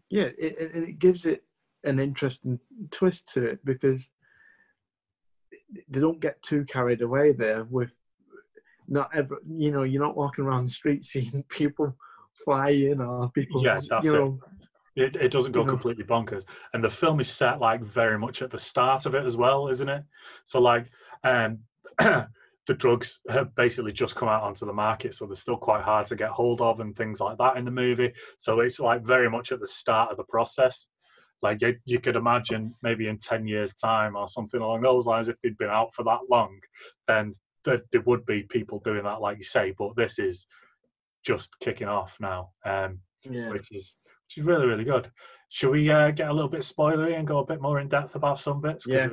yeah, 0.10 0.30
it, 0.38 0.74
and 0.74 0.88
it 0.88 1.00
gives 1.00 1.26
it 1.26 1.44
an 1.84 2.00
interesting 2.00 2.60
twist 2.92 3.32
to 3.34 3.44
it 3.44 3.64
because 3.66 4.08
they 5.90 6.00
don't 6.00 6.20
get 6.20 6.42
too 6.42 6.66
carried 6.66 7.02
away 7.02 7.34
there 7.34 7.66
with 7.66 7.92
not 8.88 9.10
ever 9.14 9.38
you 9.50 9.70
know 9.70 9.84
you're 9.84 10.02
not 10.02 10.16
walking 10.16 10.46
around 10.46 10.66
the 10.66 10.72
street 10.72 11.04
seeing 11.06 11.44
people 11.50 11.96
fly 12.44 12.70
in 12.70 13.02
or 13.02 13.30
people 13.32 13.64
yeah 13.64 13.80
that's 13.90 14.06
you 14.06 14.14
know, 14.14 14.40
it. 14.98 15.16
it, 15.16 15.32
doesn't 15.32 15.52
go 15.52 15.64
completely 15.66 16.04
bonkers 16.04 16.44
and 16.74 16.84
the 16.84 16.90
film 16.90 17.20
is 17.20 17.30
set 17.30 17.60
like 17.60 17.82
very 17.82 18.18
much 18.18 18.42
at 18.42 18.50
the 18.50 18.60
start 18.60 19.06
of 19.06 19.16
it 19.16 19.26
as 19.26 19.38
well 19.38 19.68
isn't 19.68 19.90
it 19.90 20.04
so 20.44 20.60
like 20.60 20.88
um 21.24 21.60
the 22.68 22.74
drugs 22.74 23.22
have 23.30 23.56
basically 23.56 23.94
just 23.94 24.16
come 24.16 24.28
out 24.28 24.44
onto 24.44 24.66
the 24.66 24.74
market, 24.74 25.14
so 25.14 25.26
they're 25.26 25.36
still 25.36 25.58
quite 25.58 25.82
hard 25.84 26.06
to 26.06 26.16
get 26.16 26.30
hold 26.30 26.62
of 26.62 26.82
and 26.82 26.96
things 26.96 27.20
like 27.20 27.38
that 27.38 27.56
in 27.56 27.64
the 27.64 27.72
movie. 27.72 28.12
So 28.38 28.60
it's 28.60 28.80
like 28.80 29.04
very 29.04 29.30
much 29.30 29.52
at 29.52 29.62
the 29.62 29.68
start 29.68 30.12
of 30.12 30.18
the 30.18 30.26
process. 30.26 30.88
Like 31.42 31.62
you, 31.62 31.78
you 31.86 32.00
could 32.00 32.18
imagine 32.18 32.76
maybe 32.84 33.08
in 33.08 33.20
10 33.20 33.48
years' 33.48 33.74
time 33.74 34.16
or 34.18 34.28
something 34.28 34.60
along 34.60 34.82
those 34.82 35.08
lines, 35.08 35.30
if 35.30 35.40
they'd 35.42 35.58
been 35.58 35.70
out 35.70 35.94
for 35.94 36.04
that 36.04 36.20
long, 36.30 36.60
then 37.08 37.36
there, 37.64 37.82
there 37.92 38.02
would 38.02 38.26
be 38.26 38.44
people 38.44 38.82
doing 38.84 39.04
that, 39.04 39.22
like 39.22 39.38
you 39.38 39.44
say. 39.44 39.74
But 39.78 39.96
this 39.96 40.20
is 40.20 40.46
just 41.24 41.50
kicking 41.62 41.88
off 41.88 42.18
now, 42.20 42.52
um, 42.66 43.00
yeah. 43.24 43.50
which 43.50 43.72
is 43.72 43.96
is 44.36 44.44
really 44.44 44.66
really 44.66 44.84
good. 44.84 45.10
Should 45.50 45.72
we 45.72 45.90
uh, 45.90 46.12
get 46.12 46.30
a 46.30 46.34
little 46.34 46.50
bit 46.50 46.60
spoilery 46.60 47.18
and 47.18 47.26
go 47.26 47.40
a 47.40 47.46
bit 47.46 47.62
more 47.62 47.80
in 47.80 47.88
depth 47.88 48.16
about 48.16 48.38
some 48.38 48.60
bits? 48.60 48.86
Yeah, 48.86 49.08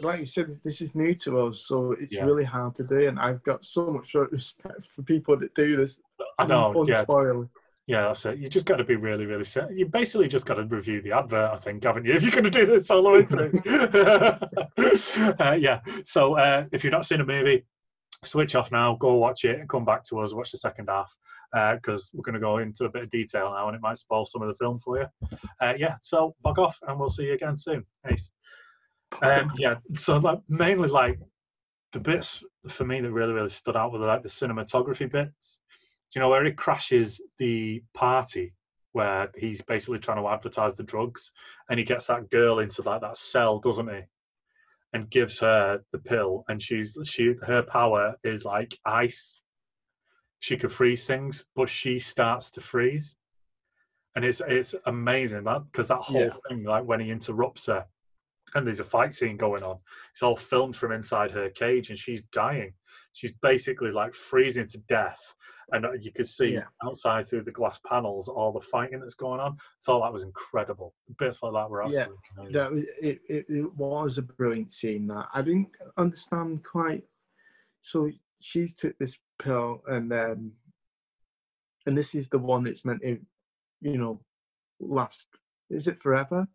like 0.00 0.20
you 0.20 0.26
said, 0.26 0.58
this 0.64 0.80
is 0.80 0.92
new 0.96 1.14
to 1.16 1.40
us, 1.42 1.64
so 1.66 1.92
it's 1.92 2.12
yeah. 2.12 2.24
really 2.24 2.42
hard 2.42 2.74
to 2.74 2.82
do. 2.82 3.06
And 3.06 3.18
I've 3.18 3.42
got 3.44 3.64
so 3.64 3.92
much 3.92 4.14
respect 4.14 4.88
for 4.94 5.02
people 5.02 5.36
that 5.36 5.54
do 5.54 5.76
this. 5.76 6.00
I 6.40 6.46
know, 6.46 6.84
yeah. 6.88 7.04
Yeah, 7.86 8.02
that's 8.02 8.26
it. 8.26 8.38
You 8.38 8.48
just 8.48 8.66
got 8.66 8.76
to 8.76 8.84
be 8.84 8.96
really, 8.96 9.26
really 9.26 9.44
set. 9.44 9.72
You 9.72 9.86
basically 9.86 10.26
just 10.26 10.44
got 10.44 10.54
to 10.54 10.64
review 10.64 11.00
the 11.00 11.12
advert, 11.12 11.52
I 11.52 11.56
think, 11.56 11.84
haven't 11.84 12.04
you? 12.04 12.12
If 12.16 12.22
you're 12.24 12.32
going 12.32 12.42
to 12.42 12.50
do 12.50 12.66
this 12.66 12.90
all 12.90 13.04
the 13.04 13.10
way 13.10 13.22
through. 13.22 13.62
uh, 15.38 15.52
yeah. 15.52 15.80
So 16.02 16.34
uh, 16.34 16.64
if 16.72 16.82
you've 16.82 16.92
not 16.92 17.06
seen 17.06 17.20
a 17.20 17.24
movie, 17.24 17.64
switch 18.24 18.56
off 18.56 18.72
now, 18.72 18.96
go 18.96 19.14
watch 19.14 19.44
it, 19.44 19.60
and 19.60 19.68
come 19.68 19.84
back 19.84 20.02
to 20.04 20.18
us, 20.18 20.34
watch 20.34 20.50
the 20.50 20.58
second 20.58 20.88
half 20.88 21.16
because 21.52 22.04
uh, 22.04 22.08
we're 22.14 22.22
going 22.22 22.34
to 22.34 22.40
go 22.40 22.58
into 22.58 22.84
a 22.84 22.90
bit 22.90 23.04
of 23.04 23.10
detail 23.10 23.52
now 23.52 23.68
and 23.68 23.76
it 23.76 23.82
might 23.82 23.98
spoil 23.98 24.24
some 24.24 24.42
of 24.42 24.48
the 24.48 24.54
film 24.54 24.78
for 24.78 24.98
you. 24.98 25.06
Uh, 25.60 25.74
yeah, 25.78 25.96
so 26.02 26.34
bug 26.42 26.58
off 26.58 26.78
and 26.86 26.98
we'll 26.98 27.08
see 27.08 27.24
you 27.24 27.34
again 27.34 27.56
soon. 27.56 27.84
Nice. 28.04 28.30
Um, 29.22 29.52
yeah, 29.56 29.76
so 29.94 30.18
like 30.18 30.40
mainly 30.48 30.88
like 30.88 31.18
the 31.92 32.00
bits 32.00 32.42
for 32.68 32.84
me 32.84 33.00
that 33.00 33.10
really 33.10 33.32
really 33.32 33.48
stood 33.48 33.76
out 33.76 33.92
were 33.92 33.98
like 33.98 34.22
the 34.22 34.28
cinematography 34.28 35.10
bits. 35.10 35.58
Do 36.12 36.18
you 36.18 36.20
know 36.20 36.28
where 36.28 36.44
he 36.44 36.52
crashes 36.52 37.20
the 37.38 37.82
party 37.94 38.52
where 38.92 39.28
he's 39.36 39.60
basically 39.62 39.98
trying 39.98 40.22
to 40.22 40.28
advertise 40.28 40.74
the 40.74 40.82
drugs 40.82 41.30
and 41.68 41.78
he 41.78 41.84
gets 41.84 42.06
that 42.06 42.30
girl 42.30 42.60
into 42.60 42.82
like 42.82 43.02
that 43.02 43.16
cell, 43.16 43.58
doesn't 43.58 43.88
he? 43.88 44.00
And 44.92 45.10
gives 45.10 45.38
her 45.40 45.80
the 45.92 45.98
pill 45.98 46.44
and 46.48 46.60
she's 46.60 46.96
she 47.04 47.34
her 47.42 47.62
power 47.62 48.14
is 48.24 48.44
like 48.44 48.76
ice 48.84 49.42
she 50.40 50.56
could 50.56 50.72
freeze 50.72 51.06
things, 51.06 51.44
but 51.54 51.68
she 51.68 51.98
starts 51.98 52.50
to 52.52 52.60
freeze, 52.60 53.16
and 54.14 54.24
it's 54.24 54.40
it's 54.46 54.74
amazing 54.86 55.44
that 55.44 55.62
because 55.70 55.88
that 55.88 56.02
whole 56.02 56.22
yeah. 56.22 56.30
thing, 56.48 56.64
like 56.64 56.84
when 56.84 57.00
he 57.00 57.10
interrupts 57.10 57.66
her, 57.66 57.84
and 58.54 58.66
there's 58.66 58.80
a 58.80 58.84
fight 58.84 59.12
scene 59.14 59.36
going 59.36 59.62
on, 59.62 59.78
it's 60.12 60.22
all 60.22 60.36
filmed 60.36 60.76
from 60.76 60.92
inside 60.92 61.30
her 61.30 61.50
cage, 61.50 61.90
and 61.90 61.98
she's 61.98 62.22
dying. 62.32 62.72
she's 63.12 63.32
basically 63.40 63.90
like 63.90 64.12
freezing 64.12 64.66
to 64.68 64.78
death, 64.88 65.20
and 65.72 65.86
uh, 65.86 65.92
you 65.92 66.12
could 66.12 66.26
see 66.28 66.52
Yeah. 66.54 66.64
outside 66.84 67.26
through 67.28 67.44
the 67.44 67.50
glass 67.50 67.80
panels 67.86 68.28
all 68.28 68.52
the 68.52 68.60
fighting 68.60 69.00
that's 69.00 69.14
going 69.14 69.40
on. 69.40 69.56
Thought 69.86 70.02
that 70.02 70.12
was 70.12 70.22
incredible. 70.22 70.92
Bits 71.18 71.42
like 71.42 71.54
that 71.54 71.70
were 71.70 71.82
Yeah, 71.84 72.00
absolutely 72.00 72.16
amazing. 72.36 72.52
that 72.52 72.72
was, 72.72 72.84
it, 73.00 73.20
it, 73.28 73.46
it 73.48 73.74
was 73.74 74.18
a 74.18 74.22
brilliant 74.22 74.72
scene. 74.72 75.06
That 75.06 75.28
I 75.32 75.40
didn't 75.42 75.70
understand 75.96 76.62
quite. 76.62 77.04
So 77.80 78.10
she 78.40 78.68
took 78.68 78.96
this 78.98 79.16
pill, 79.38 79.82
and 79.86 80.12
um, 80.12 80.52
and 81.86 81.96
this 81.96 82.14
is 82.14 82.28
the 82.28 82.38
one 82.38 82.64
that's 82.64 82.84
meant 82.84 83.02
to, 83.02 83.18
you 83.80 83.98
know, 83.98 84.20
last. 84.80 85.26
Is 85.70 85.88
it 85.88 86.00
forever? 86.00 86.46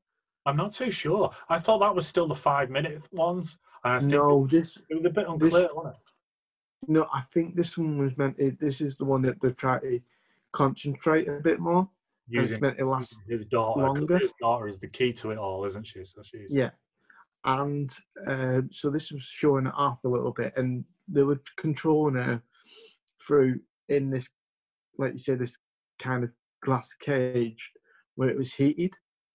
I'm 0.45 0.57
not 0.57 0.73
too 0.73 0.91
sure. 0.91 1.31
I 1.49 1.59
thought 1.59 1.79
that 1.79 1.93
was 1.93 2.07
still 2.07 2.27
the 2.27 2.35
five 2.35 2.69
minute 2.69 3.01
ones. 3.11 3.57
I 3.83 3.99
think 3.99 4.11
No, 4.11 4.47
this 4.47 4.77
it 4.89 4.95
was 4.95 5.05
a 5.05 5.09
bit 5.09 5.27
unclear, 5.27 5.69
wasn't 5.73 5.95
it? 5.95 6.91
no. 6.91 7.07
I 7.13 7.23
think 7.33 7.55
this 7.55 7.77
one 7.77 7.97
was 7.97 8.17
meant. 8.17 8.37
To, 8.37 8.55
this 8.59 8.81
is 8.81 8.97
the 8.97 9.05
one 9.05 9.21
that 9.23 9.41
they 9.41 9.51
try 9.51 9.79
to 9.79 9.99
concentrate 10.53 11.27
a 11.27 11.39
bit 11.39 11.59
more. 11.59 11.89
Using, 12.27 12.55
it's 12.55 12.61
meant 12.61 12.77
to 12.77 12.85
last 12.85 13.15
his 13.27 13.45
daughter, 13.45 13.81
longer. 13.81 14.17
his 14.17 14.31
daughter 14.39 14.67
is 14.67 14.77
the 14.77 14.87
key 14.87 15.11
to 15.13 15.31
it 15.31 15.37
all, 15.37 15.65
isn't 15.65 15.85
she? 15.85 16.03
So 16.05 16.21
she's 16.23 16.53
Yeah. 16.53 16.69
And 17.43 17.93
um, 18.27 18.69
so 18.71 18.89
this 18.89 19.11
was 19.11 19.23
showing 19.23 19.65
it 19.65 19.73
off 19.75 20.03
a 20.03 20.07
little 20.07 20.31
bit, 20.31 20.53
and 20.55 20.85
they 21.07 21.23
were 21.23 21.41
controlling 21.57 22.15
her 22.15 22.41
through 23.25 23.59
in 23.89 24.09
this, 24.09 24.29
like 24.97 25.13
you 25.13 25.19
say, 25.19 25.35
this 25.35 25.57
kind 25.99 26.23
of 26.23 26.29
glass 26.63 26.93
cage 26.93 27.69
where 28.15 28.29
it 28.29 28.37
was 28.37 28.53
heated 28.53 28.93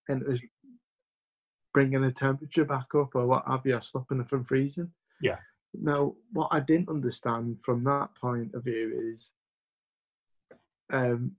and 0.09 0.23
it 0.23 0.28
was 0.28 0.40
bringing 1.75 2.00
the 2.00 2.12
temperature 2.12 2.64
back 2.64 2.87
up 2.95 3.14
or 3.14 3.26
what 3.26 3.45
have 3.47 3.61
you, 3.64 3.78
stopping 3.81 4.21
it 4.21 4.28
from 4.28 4.45
freezing. 4.45 4.90
Yeah. 5.21 5.37
Now, 5.75 6.14
what 6.33 6.49
I 6.50 6.61
didn't 6.61 6.88
understand 6.88 7.59
from 7.64 7.85
that 7.85 8.09
point 8.21 8.55
of 8.55 8.64
view 8.64 9.12
is, 9.14 9.31
um, 10.90 11.33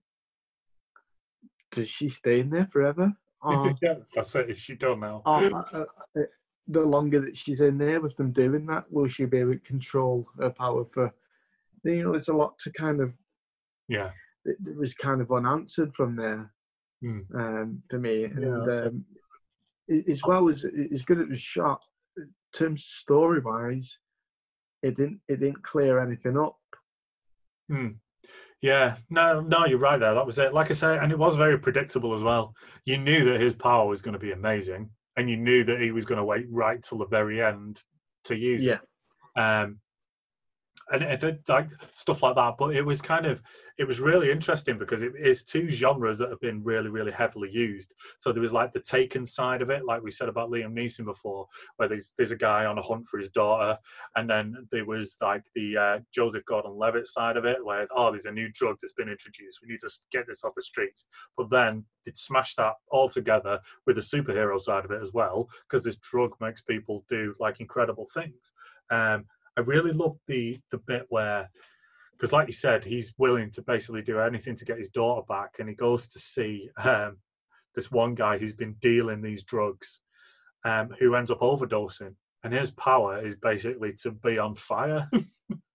does 1.71 1.89
she 1.89 2.09
stay 2.09 2.39
in 2.41 2.49
there 2.49 2.69
forever? 2.71 3.15
Or 3.43 3.71
yeah, 3.83 3.93
that's 4.15 4.33
it. 4.33 4.57
She 4.57 4.73
done 4.73 5.01
now. 5.01 5.21
Oh, 5.23 5.35
uh, 5.35 5.63
uh, 5.71 5.85
uh, 6.17 6.23
the 6.67 6.81
longer 6.81 7.19
that 7.21 7.37
she's 7.37 7.61
in 7.61 7.77
there 7.77 8.01
with 8.01 8.17
them 8.17 8.31
doing 8.31 8.65
that, 8.65 8.91
will 8.91 9.07
she 9.07 9.25
be 9.25 9.37
able 9.37 9.53
to 9.53 9.59
control 9.59 10.27
her 10.39 10.49
power 10.49 10.85
for? 10.91 11.13
You 11.83 12.03
know, 12.03 12.11
there's 12.11 12.29
a 12.29 12.33
lot 12.33 12.57
to 12.59 12.71
kind 12.71 13.01
of. 13.01 13.13
Yeah. 13.87 14.11
It, 14.45 14.57
it 14.65 14.77
was 14.77 14.93
kind 14.93 15.21
of 15.21 15.31
unanswered 15.31 15.93
from 15.95 16.15
there 16.15 16.51
Hmm. 17.03 17.19
um, 17.35 17.83
for 17.91 17.99
me, 17.99 18.23
and 18.23 18.67
that's 18.67 18.81
it. 18.81 18.87
um, 18.87 19.05
as 20.09 20.21
well 20.25 20.49
as 20.49 20.65
as 20.91 21.03
good 21.03 21.19
as 21.19 21.25
it 21.25 21.29
was 21.29 21.41
shot, 21.41 21.83
in 22.17 22.27
terms 22.53 22.85
story 22.85 23.39
wise, 23.39 23.97
it 24.81 24.97
didn't 24.97 25.19
it 25.27 25.39
didn't 25.39 25.61
clear 25.63 25.99
anything 25.99 26.37
up. 26.39 26.57
Hmm. 27.69 27.89
Yeah, 28.61 28.95
no, 29.11 29.41
no, 29.41 29.67
you're 29.67 29.77
right 29.77 29.99
there. 29.99 30.15
That 30.15 30.25
was 30.25 30.39
it. 30.39 30.53
Like 30.55 30.71
I 30.71 30.73
say, 30.73 30.97
and 30.97 31.11
it 31.11 31.19
was 31.19 31.35
very 31.35 31.59
predictable 31.59 32.15
as 32.15 32.23
well. 32.23 32.55
You 32.85 32.97
knew 32.97 33.23
that 33.25 33.39
his 33.39 33.53
power 33.53 33.87
was 33.87 34.01
going 34.01 34.13
to 34.13 34.19
be 34.19 34.31
amazing, 34.31 34.89
and 35.17 35.29
you 35.29 35.37
knew 35.37 35.63
that 35.65 35.79
he 35.79 35.91
was 35.91 36.05
going 36.05 36.17
to 36.17 36.25
wait 36.25 36.47
right 36.49 36.81
till 36.81 36.97
the 36.97 37.05
very 37.05 37.43
end 37.43 37.83
to 38.23 38.35
use 38.35 38.65
Yeah, 38.65 38.79
it. 39.35 39.39
Um, 39.39 39.79
and 40.91 41.03
it 41.03 41.41
like 41.47 41.69
stuff 41.93 42.23
like 42.23 42.35
that. 42.35 42.55
But 42.57 42.75
it 42.75 42.81
was 42.81 43.01
kind 43.01 43.25
of, 43.25 43.41
it 43.77 43.87
was 43.87 43.99
really 43.99 44.31
interesting 44.31 44.77
because 44.77 45.03
it 45.03 45.13
is 45.19 45.43
two 45.43 45.69
genres 45.69 46.17
that 46.17 46.29
have 46.29 46.39
been 46.39 46.63
really, 46.63 46.89
really 46.89 47.11
heavily 47.11 47.49
used. 47.51 47.93
So 48.17 48.31
there 48.31 48.41
was 48.41 48.53
like 48.53 48.73
the 48.73 48.79
Taken 48.79 49.25
side 49.25 49.61
of 49.61 49.69
it, 49.69 49.85
like 49.85 50.01
we 50.01 50.11
said 50.11 50.29
about 50.29 50.49
Liam 50.49 50.73
Neeson 50.73 51.05
before, 51.05 51.45
where 51.75 51.89
there's, 51.89 52.13
there's 52.17 52.31
a 52.31 52.37
guy 52.37 52.65
on 52.65 52.77
a 52.77 52.81
hunt 52.81 53.07
for 53.07 53.17
his 53.19 53.29
daughter, 53.29 53.77
and 54.15 54.29
then 54.29 54.67
there 54.71 54.85
was 54.85 55.17
like 55.21 55.43
the 55.55 55.77
uh, 55.77 55.99
Joseph 56.13 56.45
Gordon-Levitt 56.45 57.07
side 57.07 57.37
of 57.37 57.45
it, 57.45 57.63
where 57.63 57.87
oh, 57.95 58.11
there's 58.11 58.25
a 58.25 58.31
new 58.31 58.49
drug 58.53 58.77
that's 58.81 58.93
been 58.93 59.09
introduced. 59.09 59.59
We 59.61 59.69
need 59.69 59.81
to 59.81 59.91
get 60.11 60.25
this 60.27 60.43
off 60.43 60.55
the 60.55 60.61
streets. 60.61 61.05
But 61.37 61.49
then 61.49 61.83
they'd 62.05 62.17
smash 62.17 62.55
that 62.55 62.73
all 62.89 63.09
together 63.09 63.59
with 63.85 63.97
the 63.97 64.01
superhero 64.01 64.59
side 64.59 64.85
of 64.85 64.91
it 64.91 65.03
as 65.03 65.11
well, 65.13 65.49
because 65.67 65.83
this 65.83 65.97
drug 65.97 66.31
makes 66.39 66.61
people 66.61 67.03
do 67.09 67.35
like 67.39 67.59
incredible 67.59 68.07
things. 68.13 68.51
Um, 68.89 69.25
I 69.57 69.61
really 69.61 69.91
loved 69.91 70.19
the 70.27 70.59
the 70.71 70.77
bit 70.77 71.05
where, 71.09 71.49
because 72.13 72.31
like 72.31 72.47
you 72.47 72.53
said, 72.53 72.83
he's 72.83 73.13
willing 73.17 73.51
to 73.51 73.61
basically 73.61 74.01
do 74.01 74.19
anything 74.19 74.55
to 74.55 74.65
get 74.65 74.77
his 74.77 74.89
daughter 74.89 75.25
back, 75.27 75.55
and 75.59 75.67
he 75.67 75.75
goes 75.75 76.07
to 76.09 76.19
see 76.19 76.69
um, 76.77 77.17
this 77.75 77.91
one 77.91 78.15
guy 78.15 78.37
who's 78.37 78.53
been 78.53 78.75
dealing 78.81 79.21
these 79.21 79.43
drugs, 79.43 80.01
um, 80.63 80.89
who 80.99 81.15
ends 81.15 81.31
up 81.31 81.39
overdosing, 81.39 82.15
and 82.43 82.53
his 82.53 82.71
power 82.71 83.25
is 83.25 83.35
basically 83.35 83.93
to 84.03 84.11
be 84.11 84.37
on 84.37 84.55
fire. 84.55 85.09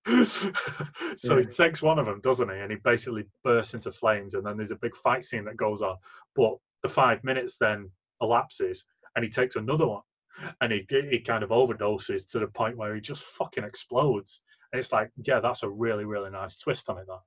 so 0.26 1.38
he 1.38 1.44
takes 1.44 1.80
one 1.80 1.98
of 1.98 2.06
them, 2.06 2.20
doesn't 2.22 2.50
he? 2.50 2.56
And 2.56 2.72
he 2.72 2.78
basically 2.82 3.24
bursts 3.44 3.74
into 3.74 3.92
flames, 3.92 4.34
and 4.34 4.44
then 4.44 4.56
there's 4.56 4.72
a 4.72 4.76
big 4.76 4.96
fight 4.96 5.24
scene 5.24 5.44
that 5.44 5.56
goes 5.56 5.80
on. 5.80 5.96
But 6.34 6.56
the 6.82 6.88
five 6.88 7.22
minutes 7.22 7.56
then 7.56 7.90
elapses, 8.20 8.84
and 9.14 9.24
he 9.24 9.30
takes 9.30 9.56
another 9.56 9.86
one, 9.86 10.02
and 10.60 10.72
he 10.72 10.86
he 11.10 11.20
kind 11.20 11.42
of 11.42 11.50
overdoses 11.50 12.28
to 12.30 12.38
the 12.38 12.46
point 12.46 12.76
where 12.76 12.94
he 12.94 13.00
just 13.00 13.24
fucking 13.24 13.64
explodes. 13.64 14.40
And 14.72 14.78
it's 14.78 14.92
like, 14.92 15.10
yeah, 15.24 15.40
that's 15.40 15.62
a 15.62 15.68
really 15.68 16.04
really 16.04 16.30
nice 16.30 16.56
twist 16.56 16.88
on 16.88 16.98
it. 16.98 17.06
That 17.06 17.20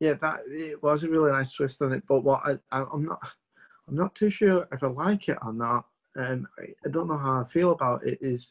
yeah, 0.00 0.14
that 0.20 0.40
it 0.48 0.82
was 0.82 1.02
a 1.02 1.08
really 1.08 1.32
nice 1.32 1.52
twist 1.52 1.80
on 1.80 1.92
it. 1.92 2.02
But 2.08 2.20
what 2.20 2.42
I, 2.44 2.58
I 2.70 2.84
I'm 2.92 3.04
not 3.04 3.20
I'm 3.88 3.96
not 3.96 4.14
too 4.14 4.30
sure 4.30 4.68
if 4.72 4.82
I 4.82 4.88
like 4.88 5.28
it 5.28 5.38
or 5.42 5.52
not, 5.52 5.86
and 6.14 6.46
I, 6.58 6.64
I 6.84 6.90
don't 6.90 7.08
know 7.08 7.18
how 7.18 7.40
I 7.40 7.50
feel 7.50 7.72
about 7.72 8.06
it. 8.06 8.18
Is 8.20 8.50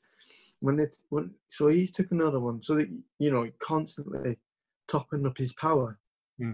when 0.61 0.79
it's 0.79 1.01
when 1.09 1.31
so 1.49 1.67
he 1.67 1.87
took 1.87 2.11
another 2.11 2.39
one, 2.39 2.63
so 2.63 2.75
that 2.75 2.89
you 3.19 3.31
know 3.31 3.49
constantly 3.59 4.37
topping 4.87 5.25
up 5.25 5.37
his 5.37 5.53
power. 5.53 5.99
Hmm. 6.39 6.53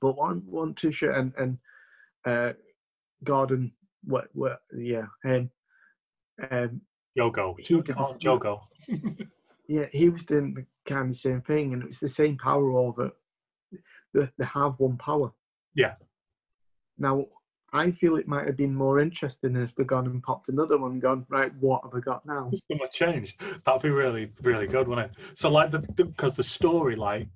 But 0.00 0.16
one 0.16 0.42
one 0.46 0.74
too 0.74 0.92
sure, 0.92 1.12
and 1.12 1.32
and 1.38 1.58
uh, 2.26 2.52
Gordon, 3.24 3.72
what 4.04 4.28
what 4.34 4.60
yeah 4.76 5.06
him, 5.24 5.50
um 6.50 6.80
Yogo, 7.18 7.54
He 7.58 7.64
Joe- 7.64 7.82
did 7.82 7.96
call 7.96 8.12
the- 8.12 8.30
him 8.30 8.38
Jogo. 8.38 9.26
yeah 9.66 9.86
he 9.92 10.08
was 10.08 10.24
doing 10.24 10.54
the 10.54 10.64
kind 10.86 11.10
of 11.10 11.16
same 11.16 11.40
thing, 11.42 11.72
and 11.74 11.82
it 11.82 11.88
was 11.88 12.00
the 12.00 12.08
same 12.08 12.36
power 12.38 12.70
over. 12.78 13.10
They, 14.14 14.28
they 14.38 14.44
have 14.46 14.74
one 14.78 14.96
power. 14.96 15.32
Yeah. 15.74 15.94
Now, 16.96 17.26
I 17.72 17.90
feel 17.90 18.16
it 18.16 18.26
might 18.26 18.46
have 18.46 18.56
been 18.56 18.74
more 18.74 18.98
interesting 19.00 19.54
if 19.56 19.74
they 19.74 19.84
gone 19.84 20.06
and 20.06 20.22
popped 20.22 20.48
another 20.48 20.78
one, 20.78 20.92
and 20.92 21.02
gone 21.02 21.26
right. 21.28 21.52
What 21.60 21.82
have 21.84 21.94
I 21.94 22.00
got 22.00 22.24
now? 22.24 22.50
Gonna 22.70 22.88
change. 22.90 23.36
That'd 23.64 23.82
be 23.82 23.90
really, 23.90 24.32
really 24.42 24.66
good, 24.66 24.88
wouldn't 24.88 25.10
it? 25.12 25.18
So, 25.34 25.50
like, 25.50 25.70
the 25.70 25.80
because 25.96 26.32
the, 26.34 26.42
story, 26.42 26.96
like, 26.96 27.28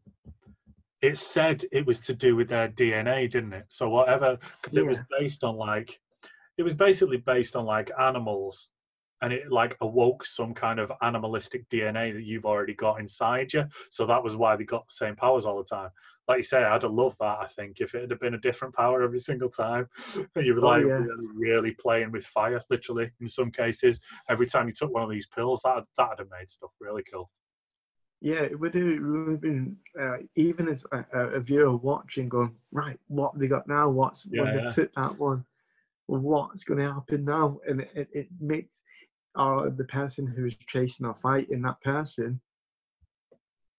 it 1.02 1.18
said 1.18 1.64
it 1.72 1.84
was 1.84 2.00
to 2.06 2.14
do 2.14 2.34
with 2.36 2.48
their 2.48 2.68
DNA, 2.68 3.30
didn't 3.30 3.52
it? 3.52 3.66
So 3.68 3.90
whatever, 3.90 4.38
because 4.62 4.78
it 4.78 4.86
was 4.86 4.98
based 5.18 5.44
on 5.44 5.56
like, 5.56 6.00
it 6.56 6.62
was 6.62 6.74
basically 6.74 7.18
based 7.18 7.54
on 7.56 7.66
like 7.66 7.90
animals, 8.00 8.70
and 9.22 9.32
it 9.32 9.50
like 9.50 9.76
awoke 9.80 10.24
some 10.24 10.52
kind 10.52 10.78
of 10.78 10.92
animalistic 11.00 11.68
DNA 11.70 12.12
that 12.12 12.24
you've 12.24 12.44
already 12.44 12.74
got 12.74 13.00
inside 13.00 13.52
you. 13.52 13.64
So 13.90 14.04
that 14.06 14.22
was 14.22 14.36
why 14.36 14.56
they 14.56 14.64
got 14.64 14.86
the 14.88 14.94
same 14.94 15.16
powers 15.16 15.46
all 15.46 15.58
the 15.58 15.64
time. 15.64 15.90
Like 16.28 16.38
you 16.38 16.42
say, 16.42 16.62
I'd 16.62 16.82
have 16.82 16.92
loved 16.92 17.18
that. 17.20 17.38
I 17.40 17.46
think 17.46 17.80
if 17.80 17.94
it 17.94 18.10
had 18.10 18.18
been 18.20 18.34
a 18.34 18.38
different 18.40 18.74
power 18.74 19.02
every 19.02 19.20
single 19.20 19.48
time, 19.48 19.88
you 20.36 20.54
were 20.54 20.60
Oh, 20.60 20.74
like 20.74 20.84
yeah. 20.84 20.98
really, 20.98 21.26
really 21.34 21.70
playing 21.72 22.12
with 22.12 22.24
fire, 22.26 22.60
literally 22.68 23.10
in 23.20 23.28
some 23.28 23.50
cases 23.50 23.98
every 24.28 24.46
time 24.46 24.66
you 24.68 24.74
took 24.74 24.92
one 24.92 25.02
of 25.02 25.10
these 25.10 25.26
pills, 25.26 25.62
that 25.64 25.84
that'd 25.96 26.18
have 26.18 26.30
made 26.30 26.50
stuff 26.50 26.70
really 26.80 27.02
cool. 27.10 27.30
Yeah, 28.20 28.42
it 28.42 28.58
would 28.58 28.74
have, 28.74 29.40
been 29.40 29.76
uh, 30.00 30.18
even 30.36 30.68
as 30.68 30.86
a, 30.92 31.04
a 31.12 31.40
viewer 31.40 31.76
watching, 31.76 32.28
going 32.28 32.54
right. 32.70 32.98
What 33.08 33.32
have 33.32 33.40
they 33.40 33.48
got 33.48 33.66
now? 33.66 33.88
What's 33.88 34.24
when 34.26 34.46
Yeah, 34.46 34.54
they 34.54 34.62
yeah. 34.62 34.70
took 34.70 34.94
that 34.94 35.18
one? 35.18 35.44
What's 36.06 36.62
going 36.62 36.78
to 36.78 36.92
happen 36.92 37.24
now? 37.24 37.58
And 37.66 37.80
it, 37.80 37.90
it, 37.94 38.08
it 38.12 38.28
makes 38.40 38.78
or 39.34 39.70
the 39.70 39.84
person 39.84 40.26
who's 40.26 40.56
chasing 40.66 41.06
or 41.06 41.14
fighting 41.14 41.62
that 41.62 41.80
person 41.80 42.40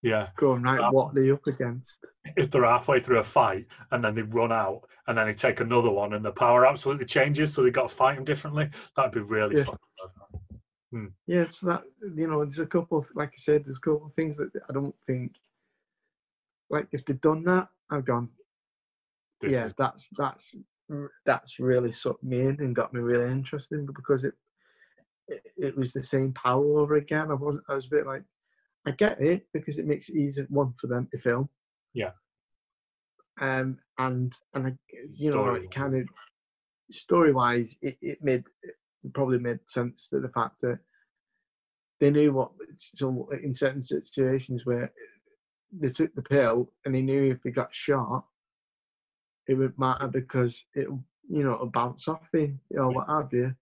Yeah, 0.02 0.30
going 0.36 0.64
right. 0.64 0.80
Um, 0.80 0.94
What 0.94 1.12
are 1.12 1.22
they 1.22 1.32
up 1.32 1.46
against? 1.48 2.04
if 2.38 2.50
they're 2.52 2.66
halfway 2.66 3.00
through 3.00 3.20
a 3.20 3.24
fight 3.24 3.68
and 3.92 4.04
then 4.04 4.16
they 4.16 4.22
run 4.24 4.52
out 4.52 4.82
and 5.08 5.18
then 5.18 5.28
they 5.28 5.34
take 5.34 5.60
another 5.60 5.90
one 5.90 6.14
and 6.14 6.24
the 6.26 6.32
power 6.32 6.66
absolutely 6.66 7.06
changes, 7.06 7.54
so 7.54 7.62
they've 7.64 7.74
got 7.74 7.90
to 7.90 7.96
fight 7.96 8.16
them 8.16 8.26
differently. 8.26 8.70
That'd 8.96 9.12
be 9.14 9.20
really 9.22 9.58
Yeah. 9.58 9.64
fun. 9.66 9.78
Yeah, 11.26 11.50
so 11.50 11.66
that 11.68 11.84
you 12.16 12.28
know, 12.28 12.44
there's 12.46 12.60
a 12.60 12.66
couple 12.68 13.00
of 13.00 13.08
like 13.16 13.30
I 13.30 13.38
said, 13.38 13.66
there's 13.66 13.78
a 13.78 13.82
couple 13.82 14.06
of 14.08 14.14
things 14.14 14.38
that 14.38 14.52
I 14.70 14.74
don't 14.74 14.96
think 15.08 15.34
like 16.70 16.88
if 16.92 17.04
they'd 17.06 17.20
done 17.22 17.44
that, 17.46 17.68
I've 17.90 18.06
gone, 18.06 18.30
This 19.42 19.52
yeah, 19.54 19.66
is- 19.66 19.74
that's 19.78 20.08
that's 20.18 20.56
that's 21.26 21.60
really 21.60 21.92
sucked 21.92 22.24
me 22.24 22.42
in 22.42 22.60
and 22.60 22.76
got 22.76 22.94
me 22.94 23.00
really 23.00 23.32
interested 23.32 23.88
because 23.88 24.24
it, 24.24 24.36
it 25.28 25.78
was 25.78 25.94
the 25.94 26.04
same 26.04 26.34
power 26.34 26.80
over 26.80 26.96
again. 26.96 27.32
I 27.32 27.36
wasn't. 27.36 27.64
I 27.70 27.76
was 27.76 27.86
a 27.86 27.90
bit 27.90 28.06
like, 28.06 28.24
I 28.86 28.92
get 28.92 29.22
it 29.22 29.48
because 29.54 29.78
it 29.78 29.86
makes 29.86 30.10
it 30.10 30.16
easier 30.16 30.46
one 30.50 30.74
for 30.80 30.88
them 30.88 31.08
to 31.12 31.20
film. 31.20 31.50
Yeah. 31.94 32.12
Um, 33.40 33.80
and 33.98 34.34
and 34.54 34.68
I, 34.68 34.74
you 35.14 35.32
know, 35.32 35.44
Story-wise. 35.44 35.64
it 35.64 35.72
kind 35.72 35.96
of 35.96 36.08
story 36.92 37.34
wise, 37.34 37.76
it, 37.82 37.98
it 38.02 38.24
made 38.24 38.44
it 38.64 39.14
probably 39.14 39.40
made 39.40 39.60
sense 39.68 40.08
to 40.10 40.20
the 40.20 40.30
fact 40.30 40.62
that 40.62 40.80
they 42.00 42.10
knew 42.10 42.34
what. 42.34 42.52
So 42.96 43.30
in 43.44 43.54
certain 43.54 43.82
situations 43.82 44.66
where 44.66 44.92
they 45.72 45.90
took 45.90 46.14
the 46.14 46.22
pill 46.22 46.72
and 46.86 46.94
they 46.94 47.02
knew 47.02 47.32
if 47.32 47.42
they 47.42 47.52
got 47.52 47.74
shot, 47.74 48.26
it 49.48 49.56
would 49.56 49.78
matter 49.80 50.08
because 50.08 50.64
it, 50.76 50.88
you 51.30 51.44
know, 51.44 51.54
it'll 51.54 51.68
bounce 51.68 52.08
off 52.08 52.22
you 52.34 52.58
or 52.72 52.92
what 52.92 53.08
have 53.08 53.34
you. 53.34 53.56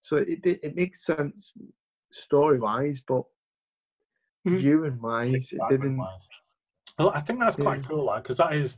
So 0.00 0.16
it 0.16 0.40
it, 0.44 0.60
it 0.62 0.76
makes 0.76 1.04
sense 1.04 1.52
story 2.10 2.58
wise, 2.58 3.00
but 3.06 3.24
Mhm. 4.46 4.60
viewing 4.60 5.00
wise, 5.00 5.52
it 5.52 5.60
didn't. 5.68 5.98
Well, 6.98 7.10
I 7.10 7.20
think 7.20 7.38
that's 7.40 7.56
quite 7.56 7.82
Yeah. 7.82 7.88
cool, 7.88 8.04
like, 8.04 8.22
because 8.22 8.38
that 8.38 8.54
is, 8.54 8.76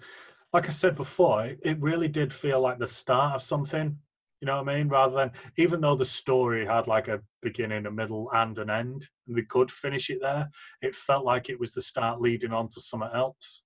like 0.52 0.66
I 0.66 0.70
said 0.70 0.94
before, 0.96 1.44
it, 1.46 1.60
it 1.62 1.80
really 1.80 2.08
did 2.08 2.32
feel 2.32 2.60
like 2.60 2.78
the 2.78 2.86
start 2.86 3.34
of 3.34 3.42
something. 3.42 3.98
You 4.40 4.46
know 4.46 4.60
what 4.62 4.68
I 4.68 4.76
mean? 4.76 4.88
Rather 4.88 5.14
than, 5.14 5.32
even 5.56 5.80
though 5.80 5.94
the 5.94 6.04
story 6.04 6.66
had 6.66 6.88
like 6.88 7.08
a 7.08 7.22
beginning, 7.42 7.86
a 7.86 7.90
middle, 7.90 8.28
and 8.32 8.58
an 8.58 8.70
end, 8.70 9.08
and 9.26 9.36
they 9.36 9.42
could 9.42 9.70
finish 9.70 10.10
it 10.10 10.20
there, 10.20 10.50
it 10.82 10.94
felt 10.94 11.24
like 11.24 11.48
it 11.48 11.58
was 11.60 11.72
the 11.72 11.80
start 11.80 12.20
leading 12.20 12.52
on 12.52 12.68
to 12.70 12.80
something 12.80 13.10
else. 13.14 13.62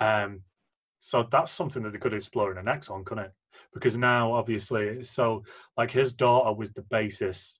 Um, 0.00 0.42
so 1.00 1.22
that's 1.30 1.52
something 1.52 1.82
that 1.82 1.92
they 1.92 1.98
could 1.98 2.14
explore 2.14 2.50
in 2.50 2.56
the 2.56 2.62
next 2.62 2.88
one, 2.88 3.04
couldn't 3.04 3.26
it? 3.26 3.32
Because 3.72 3.96
now, 3.96 4.32
obviously, 4.32 5.02
so 5.04 5.44
like 5.76 5.90
his 5.90 6.12
daughter 6.12 6.52
was 6.52 6.72
the 6.72 6.82
basis 6.82 7.58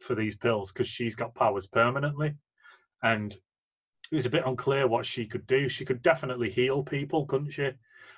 for 0.00 0.14
these 0.14 0.36
pills 0.36 0.72
because 0.72 0.88
she's 0.88 1.16
got 1.16 1.34
powers 1.34 1.66
permanently, 1.66 2.34
and 3.02 3.32
it 3.32 4.16
was 4.16 4.26
a 4.26 4.30
bit 4.30 4.46
unclear 4.46 4.86
what 4.86 5.06
she 5.06 5.26
could 5.26 5.46
do. 5.46 5.68
She 5.68 5.84
could 5.84 6.02
definitely 6.02 6.50
heal 6.50 6.82
people, 6.82 7.26
couldn't 7.26 7.50
she? 7.50 7.70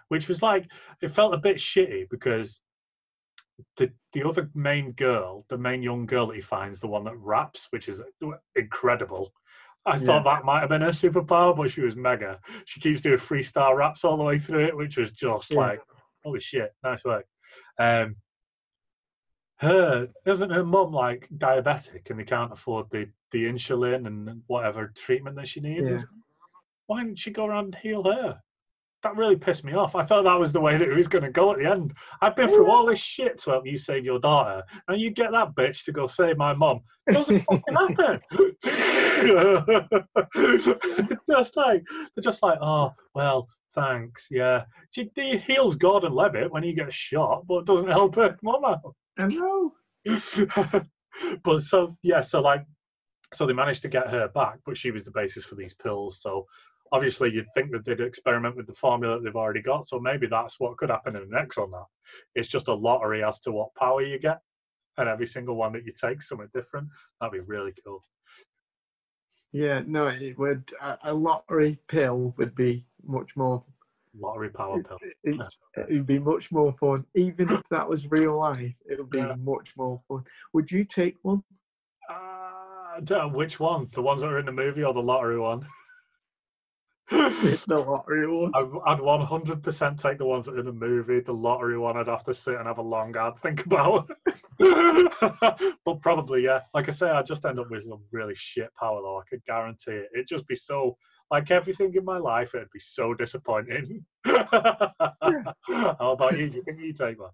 Which 0.08 0.28
was 0.28 0.42
like 0.42 0.70
it 1.02 1.08
felt 1.08 1.34
a 1.34 1.38
bit 1.38 1.56
shitty 1.56 2.08
because 2.10 2.60
the 3.76 3.92
the 4.12 4.22
other 4.22 4.50
main 4.54 4.92
girl, 4.92 5.44
the 5.48 5.58
main 5.58 5.82
young 5.82 6.06
girl 6.06 6.26
that 6.26 6.36
he 6.36 6.42
finds, 6.42 6.80
the 6.80 6.86
one 6.86 7.04
that 7.04 7.16
raps, 7.16 7.68
which 7.70 7.88
is 7.88 8.00
uh, 8.00 8.30
incredible. 8.54 9.32
I 9.86 9.98
thought 9.98 10.24
that 10.24 10.44
might 10.44 10.60
have 10.60 10.68
been 10.68 10.80
her 10.82 10.88
superpower, 10.88 11.56
but 11.56 11.70
she 11.70 11.80
was 11.80 11.94
mega. 11.94 12.40
She 12.64 12.80
keeps 12.80 13.00
doing 13.00 13.18
freestyle 13.18 13.76
raps 13.76 14.04
all 14.04 14.16
the 14.16 14.24
way 14.24 14.36
through 14.38 14.66
it, 14.66 14.76
which 14.76 14.96
was 14.96 15.12
just 15.12 15.52
Yeah. 15.52 15.58
like 15.58 15.80
holy 16.26 16.40
shit, 16.40 16.74
nice 16.82 17.04
work. 17.04 17.24
Um, 17.78 18.16
her 19.58 20.08
isn't 20.26 20.50
her 20.50 20.64
mum 20.64 20.92
like 20.92 21.28
diabetic 21.38 22.10
and 22.10 22.18
they 22.18 22.24
can't 22.24 22.52
afford 22.52 22.90
the 22.90 23.08
the 23.32 23.44
insulin 23.44 24.06
and 24.06 24.42
whatever 24.48 24.92
treatment 24.94 25.36
that 25.36 25.48
she 25.48 25.60
needs? 25.60 25.88
Yeah. 25.88 25.98
Why 26.88 27.02
didn't 27.02 27.18
she 27.18 27.30
go 27.30 27.46
around 27.46 27.66
and 27.66 27.74
heal 27.76 28.02
her? 28.02 28.38
That 29.02 29.16
really 29.16 29.36
pissed 29.36 29.64
me 29.64 29.74
off. 29.74 29.94
I 29.94 30.04
thought 30.04 30.24
that 30.24 30.38
was 30.38 30.52
the 30.52 30.60
way 30.60 30.76
that 30.76 30.88
it 30.88 30.96
was 30.96 31.06
going 31.06 31.22
to 31.22 31.30
go 31.30 31.52
at 31.52 31.58
the 31.58 31.70
end. 31.70 31.92
I've 32.22 32.34
been 32.34 32.48
through 32.48 32.70
all 32.70 32.86
this 32.86 32.98
shit 32.98 33.38
to 33.38 33.50
help 33.50 33.66
you 33.66 33.76
save 33.76 34.04
your 34.04 34.18
daughter, 34.18 34.64
and 34.88 35.00
you 35.00 35.10
get 35.10 35.32
that 35.32 35.54
bitch 35.54 35.84
to 35.84 35.92
go 35.92 36.06
save 36.06 36.36
my 36.36 36.54
mum. 36.54 36.80
It 37.06 37.12
doesn't 37.12 37.44
fucking 37.44 37.74
happen. 37.74 38.20
it's 40.34 41.20
just 41.28 41.56
like 41.56 41.84
they're 42.14 42.22
just 42.22 42.42
like, 42.42 42.58
oh 42.60 42.92
well, 43.14 43.48
thanks, 43.76 44.28
yeah. 44.30 44.64
She, 44.90 45.10
he 45.14 45.36
heals 45.36 45.76
Gordon 45.76 46.12
Levitt 46.12 46.50
when 46.50 46.62
he 46.62 46.72
gets 46.72 46.94
shot, 46.94 47.46
but 47.46 47.66
doesn't 47.66 47.88
help 47.88 48.16
her 48.16 48.36
mum 48.42 48.64
out. 48.64 48.94
I 49.18 49.26
know. 49.28 49.72
but 51.44 51.62
so 51.62 51.96
yeah, 52.02 52.20
so 52.20 52.40
like 52.40 52.64
so 53.34 53.46
they 53.46 53.52
managed 53.52 53.82
to 53.82 53.88
get 53.88 54.08
her 54.08 54.28
back, 54.28 54.58
but 54.64 54.76
she 54.76 54.90
was 54.90 55.04
the 55.04 55.10
basis 55.10 55.44
for 55.44 55.56
these 55.56 55.74
pills. 55.74 56.20
So 56.20 56.46
obviously 56.92 57.32
you'd 57.32 57.52
think 57.54 57.72
that 57.72 57.84
they'd 57.84 58.00
experiment 58.00 58.56
with 58.56 58.66
the 58.66 58.74
formula 58.74 59.16
that 59.16 59.24
they've 59.24 59.36
already 59.36 59.62
got. 59.62 59.86
So 59.86 59.98
maybe 59.98 60.26
that's 60.26 60.60
what 60.60 60.76
could 60.76 60.90
happen 60.90 61.16
in 61.16 61.28
the 61.28 61.36
next 61.36 61.56
one 61.56 61.72
now. 61.72 61.88
It's 62.34 62.48
just 62.48 62.68
a 62.68 62.74
lottery 62.74 63.24
as 63.24 63.40
to 63.40 63.52
what 63.52 63.74
power 63.74 64.02
you 64.02 64.18
get. 64.18 64.38
And 64.98 65.08
every 65.08 65.26
single 65.26 65.56
one 65.56 65.72
that 65.72 65.84
you 65.84 65.92
take 65.92 66.22
something 66.22 66.48
different. 66.54 66.88
That'd 67.20 67.32
be 67.32 67.40
really 67.40 67.72
cool. 67.84 68.02
Yeah, 69.52 69.82
no, 69.86 70.06
it 70.06 70.38
would. 70.38 70.70
A, 70.80 70.98
a 71.04 71.14
lottery 71.14 71.78
pill 71.88 72.34
would 72.38 72.54
be 72.54 72.86
much 73.06 73.36
more. 73.36 73.62
Lottery 74.18 74.48
power 74.48 74.82
pill. 74.82 74.98
It's, 75.24 75.58
it 75.76 75.90
would 75.90 76.06
be 76.06 76.18
much 76.18 76.50
more 76.50 76.72
fun. 76.80 77.04
Even 77.14 77.50
if 77.52 77.62
that 77.70 77.86
was 77.88 78.10
real 78.10 78.38
life, 78.38 78.74
it 78.86 78.98
would 78.98 79.10
be 79.10 79.18
Yeah. 79.18 79.34
much 79.38 79.72
more 79.76 80.00
fun. 80.08 80.24
Would 80.54 80.70
you 80.70 80.84
take 80.84 81.16
one? 81.22 81.42
Uh, 82.08 82.12
I 82.14 83.00
don't 83.04 83.18
know 83.18 83.36
which 83.36 83.60
one? 83.60 83.88
The 83.92 84.00
ones 84.02 84.22
that 84.22 84.28
are 84.28 84.38
in 84.38 84.46
the 84.46 84.52
movie 84.52 84.84
or 84.84 84.94
the 84.94 85.02
lottery 85.02 85.38
one? 85.38 85.66
the 87.10 87.60
lottery 87.86 88.26
one. 88.26 88.52
I'd 88.54 88.98
100% 88.98 90.02
take 90.02 90.18
the 90.18 90.24
ones 90.24 90.46
that 90.46 90.54
are 90.54 90.60
in 90.60 90.66
the 90.66 90.72
movie. 90.72 91.20
The 91.20 91.32
lottery 91.32 91.78
one, 91.78 91.96
I'd 91.96 92.08
have 92.08 92.24
to 92.24 92.34
sit 92.34 92.54
and 92.54 92.66
have 92.66 92.78
a 92.78 92.82
long 92.82 93.12
hard 93.14 93.38
think 93.40 93.64
about. 93.66 94.10
but 94.58 96.00
probably, 96.00 96.42
yeah. 96.44 96.60
Like 96.74 96.88
I 96.88 96.92
say, 96.92 97.08
I'd 97.08 97.26
just 97.26 97.44
end 97.44 97.60
up 97.60 97.70
with 97.70 97.84
some 97.84 98.02
really 98.12 98.34
shit 98.34 98.74
power, 98.74 99.00
though. 99.02 99.18
I 99.18 99.28
could 99.28 99.44
guarantee 99.44 99.92
it. 99.92 100.08
It'd 100.14 100.26
just 100.26 100.48
be 100.48 100.56
so, 100.56 100.96
like 101.30 101.50
everything 101.50 101.92
in 101.94 102.04
my 102.04 102.18
life, 102.18 102.54
it'd 102.54 102.70
be 102.72 102.78
so 102.78 103.14
disappointing. 103.14 104.04
How 104.24 104.86
about 106.00 106.38
you? 106.38 106.48
Do 106.48 106.56
you 106.56 106.62
think 106.62 106.80
you 106.80 106.92
take 106.92 107.18
one? 107.20 107.30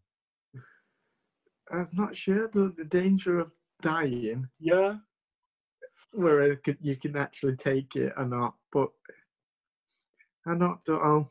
I'm 1.70 1.88
not 1.92 2.16
sure 2.16 2.48
the, 2.48 2.74
the 2.76 2.84
danger 2.84 3.38
of 3.40 3.50
dying, 3.82 4.48
Yeah. 4.60 4.96
where 6.12 6.42
it 6.42 6.62
could, 6.64 6.78
you 6.80 6.96
can 6.96 7.16
actually 7.16 7.56
take 7.56 7.96
it 7.96 8.12
or 8.16 8.24
not. 8.26 8.54
But 8.72 8.90
I 10.46 10.54
not 10.54 10.84
don't 10.84 11.02
know. 11.04 11.30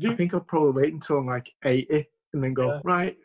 Do 0.00 0.12
I 0.12 0.16
think 0.16 0.34
I'll 0.34 0.40
probably 0.40 0.82
wait 0.82 0.94
until 0.94 1.18
I'm 1.18 1.26
like 1.26 1.50
80 1.64 2.06
and 2.32 2.42
then 2.42 2.54
go, 2.54 2.74
Yeah. 2.74 2.80
right, 2.84 3.16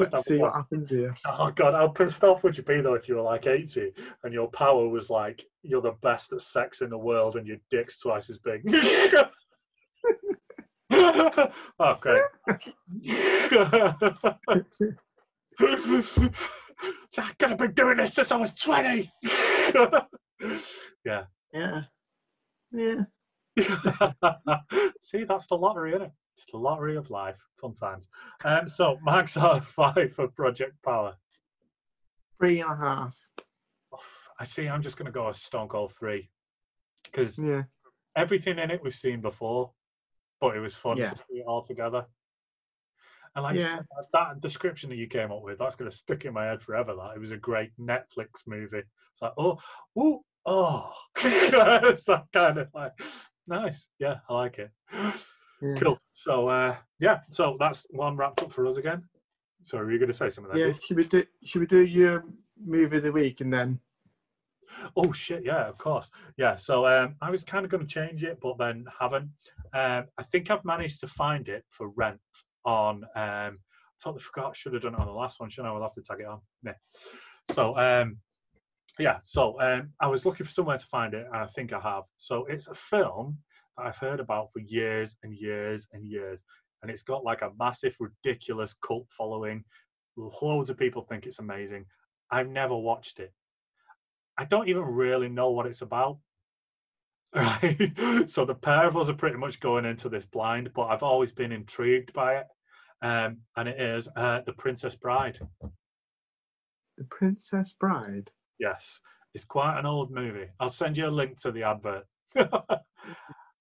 let's 0.00 0.26
see 0.26 0.38
what 0.38 0.54
happens 0.54 0.90
here. 0.90 1.14
Oh 1.26 1.50
god, 1.54 1.74
how 1.74 1.88
pissed 1.88 2.24
off 2.24 2.42
would 2.42 2.56
you 2.56 2.62
be 2.62 2.80
though 2.80 2.94
if 2.94 3.08
you 3.08 3.16
were 3.16 3.22
like 3.22 3.46
80 3.46 3.92
and 4.24 4.32
your 4.32 4.48
power 4.48 4.88
was 4.88 5.10
like 5.10 5.44
you're 5.62 5.82
the 5.82 5.96
best 6.02 6.32
at 6.32 6.42
sex 6.42 6.80
in 6.80 6.90
the 6.90 6.98
world 6.98 7.36
and 7.36 7.46
your 7.46 7.58
dick's 7.70 8.00
twice 8.00 8.30
as 8.30 8.38
big? 8.38 8.62
oh 10.92 11.96
great. 12.00 12.22
I've 17.18 17.38
gotta 17.38 17.68
doing 17.68 17.98
this 17.98 18.14
since 18.14 18.32
I 18.32 18.36
was 18.36 18.54
20. 18.54 19.10
yeah. 21.04 21.24
Yeah. 21.52 21.82
Yeah. 22.72 23.02
See, 25.02 25.24
that's 25.24 25.46
the 25.46 25.56
lottery, 25.56 25.90
isn't 25.90 26.02
it? 26.02 26.12
It's 26.36 26.50
the 26.50 26.58
lottery 26.58 26.96
of 26.96 27.10
life. 27.10 27.38
Fun 27.60 27.74
times. 27.74 28.08
Um, 28.44 28.68
so, 28.68 28.98
Max 29.02 29.36
out 29.36 29.58
of 29.58 29.66
five 29.66 30.12
for 30.14 30.28
Project 30.28 30.82
Power. 30.82 31.16
Three 32.38 32.60
and 32.60 32.72
a 32.72 32.76
half. 32.76 33.16
I 34.38 34.44
see. 34.44 34.68
I'm 34.68 34.82
just 34.82 34.96
going 34.96 35.06
to 35.06 35.12
go 35.12 35.28
a 35.28 35.34
Stone 35.34 35.68
Cold 35.68 35.92
three 35.92 36.30
because 37.04 37.38
Yeah. 37.38 37.64
everything 38.16 38.58
in 38.58 38.70
it 38.70 38.82
we've 38.82 38.94
seen 38.94 39.20
before, 39.20 39.72
but 40.40 40.56
it 40.56 40.60
was 40.60 40.76
fun 40.76 40.96
Yeah. 40.96 41.10
to 41.10 41.16
see 41.16 41.40
it 41.40 41.46
all 41.46 41.62
together. 41.62 42.06
And 43.34 43.44
like 43.44 43.56
Yeah. 43.56 43.76
said, 43.76 43.86
that 44.12 44.40
description 44.40 44.90
that 44.90 44.96
you 44.96 45.06
came 45.06 45.30
up 45.30 45.42
with, 45.42 45.58
that's 45.58 45.76
going 45.76 45.90
to 45.90 45.96
stick 45.96 46.24
in 46.24 46.32
my 46.32 46.46
head 46.46 46.62
forever. 46.62 46.94
That 46.94 47.16
it 47.16 47.20
was 47.20 47.30
a 47.32 47.36
great 47.36 47.76
Netflix 47.78 48.46
movie. 48.46 48.78
It's 48.78 49.22
like, 49.22 49.34
oh, 49.36 49.60
ooh, 49.98 50.24
oh, 50.46 50.92
it's 51.16 52.04
that 52.04 52.26
kind 52.32 52.58
of 52.58 52.68
like 52.74 52.92
nice. 53.46 53.86
Yeah, 53.98 54.20
I 54.28 54.34
like 54.34 54.58
it. 54.58 54.70
Yeah. 55.62 55.74
Cool. 55.76 55.98
So 56.12 56.48
uh, 56.48 56.76
yeah, 56.98 57.20
so 57.30 57.56
that's 57.58 57.86
one 57.90 58.16
wrapped 58.16 58.42
up 58.42 58.52
for 58.52 58.66
us 58.66 58.76
again. 58.76 59.02
Sorry, 59.64 59.84
were 59.84 59.92
you 59.92 59.98
going 59.98 60.10
to 60.10 60.16
say 60.16 60.30
something? 60.30 60.52
there, 60.52 60.68
Yeah. 60.68 60.74
Should 60.86 60.96
we 60.96 61.04
do? 61.04 61.24
Should 61.44 61.60
we 61.60 61.66
do 61.66 61.84
your 61.84 62.24
movie 62.64 62.96
of 62.96 63.02
the 63.02 63.12
week 63.12 63.40
and 63.40 63.52
then? 63.52 63.78
Oh 64.96 65.12
shit, 65.12 65.44
yeah, 65.44 65.66
of 65.68 65.78
course. 65.78 66.10
Yeah, 66.36 66.56
so 66.56 66.86
um, 66.86 67.16
I 67.20 67.30
was 67.30 67.42
kind 67.42 67.64
of 67.64 67.70
going 67.70 67.86
to 67.86 67.92
change 67.92 68.24
it, 68.24 68.38
but 68.40 68.56
then 68.56 68.86
haven't. 68.98 69.28
Um, 69.74 70.04
I 70.16 70.22
think 70.30 70.50
I've 70.50 70.64
managed 70.64 71.00
to 71.00 71.06
find 71.08 71.48
it 71.48 71.64
for 71.68 71.88
rent 71.90 72.20
on. 72.64 73.04
Um, 73.16 73.58
I 73.58 74.02
totally 74.02 74.22
forgot. 74.22 74.56
Should 74.56 74.72
have 74.72 74.82
done 74.82 74.94
it 74.94 75.00
on 75.00 75.06
the 75.06 75.12
last 75.12 75.40
one. 75.40 75.50
Should 75.50 75.64
I? 75.64 75.72
We'll 75.72 75.82
have 75.82 75.94
to 75.94 76.02
tag 76.02 76.20
it 76.20 76.26
on. 76.26 76.40
Yeah. 76.64 76.72
So 77.50 77.76
um, 77.76 78.18
yeah, 78.98 79.18
so 79.22 79.60
um, 79.60 79.90
I 80.00 80.06
was 80.06 80.24
looking 80.24 80.46
for 80.46 80.52
somewhere 80.52 80.78
to 80.78 80.86
find 80.86 81.14
it, 81.14 81.26
and 81.26 81.36
I 81.36 81.46
think 81.46 81.72
I 81.72 81.80
have. 81.80 82.04
So 82.16 82.46
it's 82.46 82.68
a 82.68 82.74
film 82.74 83.38
I've 83.80 83.98
heard 83.98 84.20
about 84.20 84.52
for 84.52 84.60
years 84.60 85.16
and 85.22 85.34
years 85.34 85.88
and 85.92 86.06
years, 86.06 86.42
and 86.82 86.90
it's 86.90 87.02
got 87.02 87.24
like 87.24 87.42
a 87.42 87.52
massive, 87.58 87.96
ridiculous 88.00 88.74
cult 88.84 89.06
following. 89.10 89.64
Loads 90.16 90.70
of 90.70 90.78
people 90.78 91.02
think 91.02 91.26
it's 91.26 91.38
amazing. 91.38 91.86
I've 92.30 92.48
never 92.48 92.76
watched 92.76 93.20
it. 93.20 93.32
I 94.38 94.44
don't 94.44 94.68
even 94.68 94.84
really 94.84 95.28
know 95.28 95.50
what 95.50 95.66
it's 95.66 95.82
about. 95.82 96.18
Right. 97.32 97.92
so 98.28 98.44
the 98.44 98.56
pair 98.56 98.88
of 98.88 98.96
us 98.96 99.08
are 99.08 99.14
pretty 99.14 99.36
much 99.36 99.60
going 99.60 99.84
into 99.84 100.08
this 100.08 100.26
blind, 100.26 100.72
but 100.74 100.86
I've 100.86 101.04
always 101.04 101.30
been 101.30 101.52
intrigued 101.52 102.12
by 102.12 102.38
it. 102.38 102.46
Um, 103.02 103.38
and 103.56 103.68
it 103.68 103.80
is 103.80 104.08
uh, 104.16 104.40
The 104.46 104.52
Princess 104.52 104.96
Bride. 104.96 105.38
The 106.98 107.04
Princess 107.04 107.72
Bride. 107.78 108.32
Yes. 108.58 109.00
It's 109.32 109.44
quite 109.44 109.78
an 109.78 109.86
old 109.86 110.10
movie. 110.10 110.48
I'll 110.58 110.70
send 110.70 110.96
you 110.96 111.06
a 111.06 111.08
link 111.08 111.40
to 111.42 111.52
the 111.52 111.62
advert. 111.62 112.04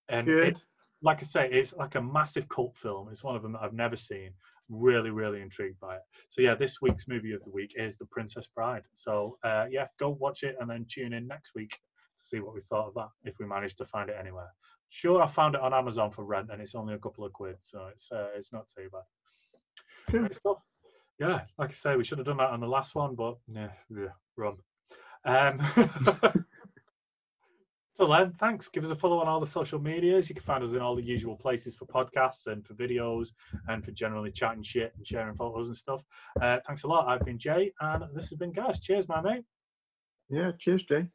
and 0.10 0.28
Good. 0.28 0.48
it, 0.50 0.58
like 1.02 1.20
I 1.22 1.26
say, 1.26 1.50
it's 1.50 1.74
like 1.76 1.96
a 1.96 2.02
massive 2.02 2.50
cult 2.50 2.76
film. 2.76 3.10
It's 3.12 3.24
one 3.24 3.36
of 3.36 3.42
them 3.42 3.54
that 3.54 3.62
I've 3.62 3.74
never 3.74 3.96
seen. 3.96 4.32
really, 4.70 5.10
really 5.10 5.42
intrigued 5.42 5.80
by 5.80 5.96
it. 5.96 6.02
So 6.30 6.42
yeah, 6.42 6.56
this 6.56 6.82
week's 6.82 7.08
movie 7.08 7.34
of 7.34 7.44
the 7.44 7.50
week 7.50 7.74
is 7.76 7.98
The 7.98 8.06
Princess 8.06 8.48
Bride. 8.48 8.84
So 8.94 9.38
uh, 9.44 9.66
yeah, 9.70 9.88
go 10.00 10.10
watch 10.10 10.44
it 10.44 10.56
and 10.60 10.70
then 10.70 10.86
tune 10.88 11.14
in 11.14 11.28
next 11.28 11.54
week 11.56 11.72
to 11.72 11.78
see 12.24 12.40
what 12.40 12.54
we 12.54 12.62
thought 12.62 12.88
of 12.88 12.94
that 12.96 13.10
if 13.24 13.40
we 13.40 13.46
manage 13.48 13.76
to 13.78 13.86
find 13.86 14.10
it 14.10 14.16
anywhere. 14.20 14.54
Sure, 14.90 15.22
I 15.22 15.28
found 15.28 15.56
it 15.56 15.62
on 15.62 15.74
Amazon 15.74 16.12
for 16.12 16.24
rent 16.24 16.50
and 16.52 16.62
it's 16.62 16.76
only 16.76 16.94
a 16.94 17.00
couple 17.00 17.26
of 17.26 17.34
quid, 17.34 17.58
so 17.62 17.88
it's 17.92 18.12
uh, 18.12 18.28
it's 18.36 18.52
not 18.54 18.68
too 18.68 18.90
bad. 18.92 19.02
Great 20.08 20.34
stuff. 20.34 20.58
Yeah, 21.20 21.42
like 21.58 21.72
I 21.72 21.74
say, 21.74 21.96
we 21.96 22.04
should 22.04 22.18
have 22.18 22.28
done 22.28 22.38
that 22.38 22.50
on 22.50 22.60
the 22.60 22.68
last 22.68 22.96
one, 22.96 23.16
but 23.16 23.38
yeah, 23.52 23.70
yeah 23.90 24.14
rum. 24.38 24.58
Um, 25.26 25.62
so 28.00 28.08
then, 28.08 28.34
thanks. 28.40 28.70
Give 28.70 28.86
us 28.86 28.92
a 28.92 28.96
follow 28.96 29.20
on 29.20 29.28
all 29.28 29.42
the 29.42 29.46
social 29.46 29.78
medias. 29.78 30.30
You 30.30 30.36
can 30.36 30.44
find 30.44 30.64
us 30.64 30.72
in 30.72 30.80
all 30.80 30.96
the 30.96 31.04
usual 31.04 31.36
places 31.36 31.76
for 31.76 31.86
podcasts 31.86 32.48
and 32.48 32.66
for 32.66 32.74
videos 32.74 33.34
and 33.68 33.84
for 33.84 33.92
generally 33.92 34.32
chatting 34.32 34.64
shit 34.64 34.94
and 34.96 35.06
sharing 35.06 35.36
photos 35.36 35.68
and 35.68 35.76
stuff. 35.76 36.02
Uh, 36.42 36.60
thanks 36.66 36.84
a 36.84 36.88
lot. 36.88 37.10
I've 37.10 37.26
been 37.26 37.38
Jay, 37.38 37.74
and 37.82 38.06
this 38.16 38.30
has 38.30 38.40
been 38.40 38.54
Gaz. 38.54 38.80
Cheers, 38.80 39.10
my 39.10 39.22
mate. 39.22 39.44
Yeah, 40.30 40.54
cheers, 40.58 40.84
Jay. 40.84 41.10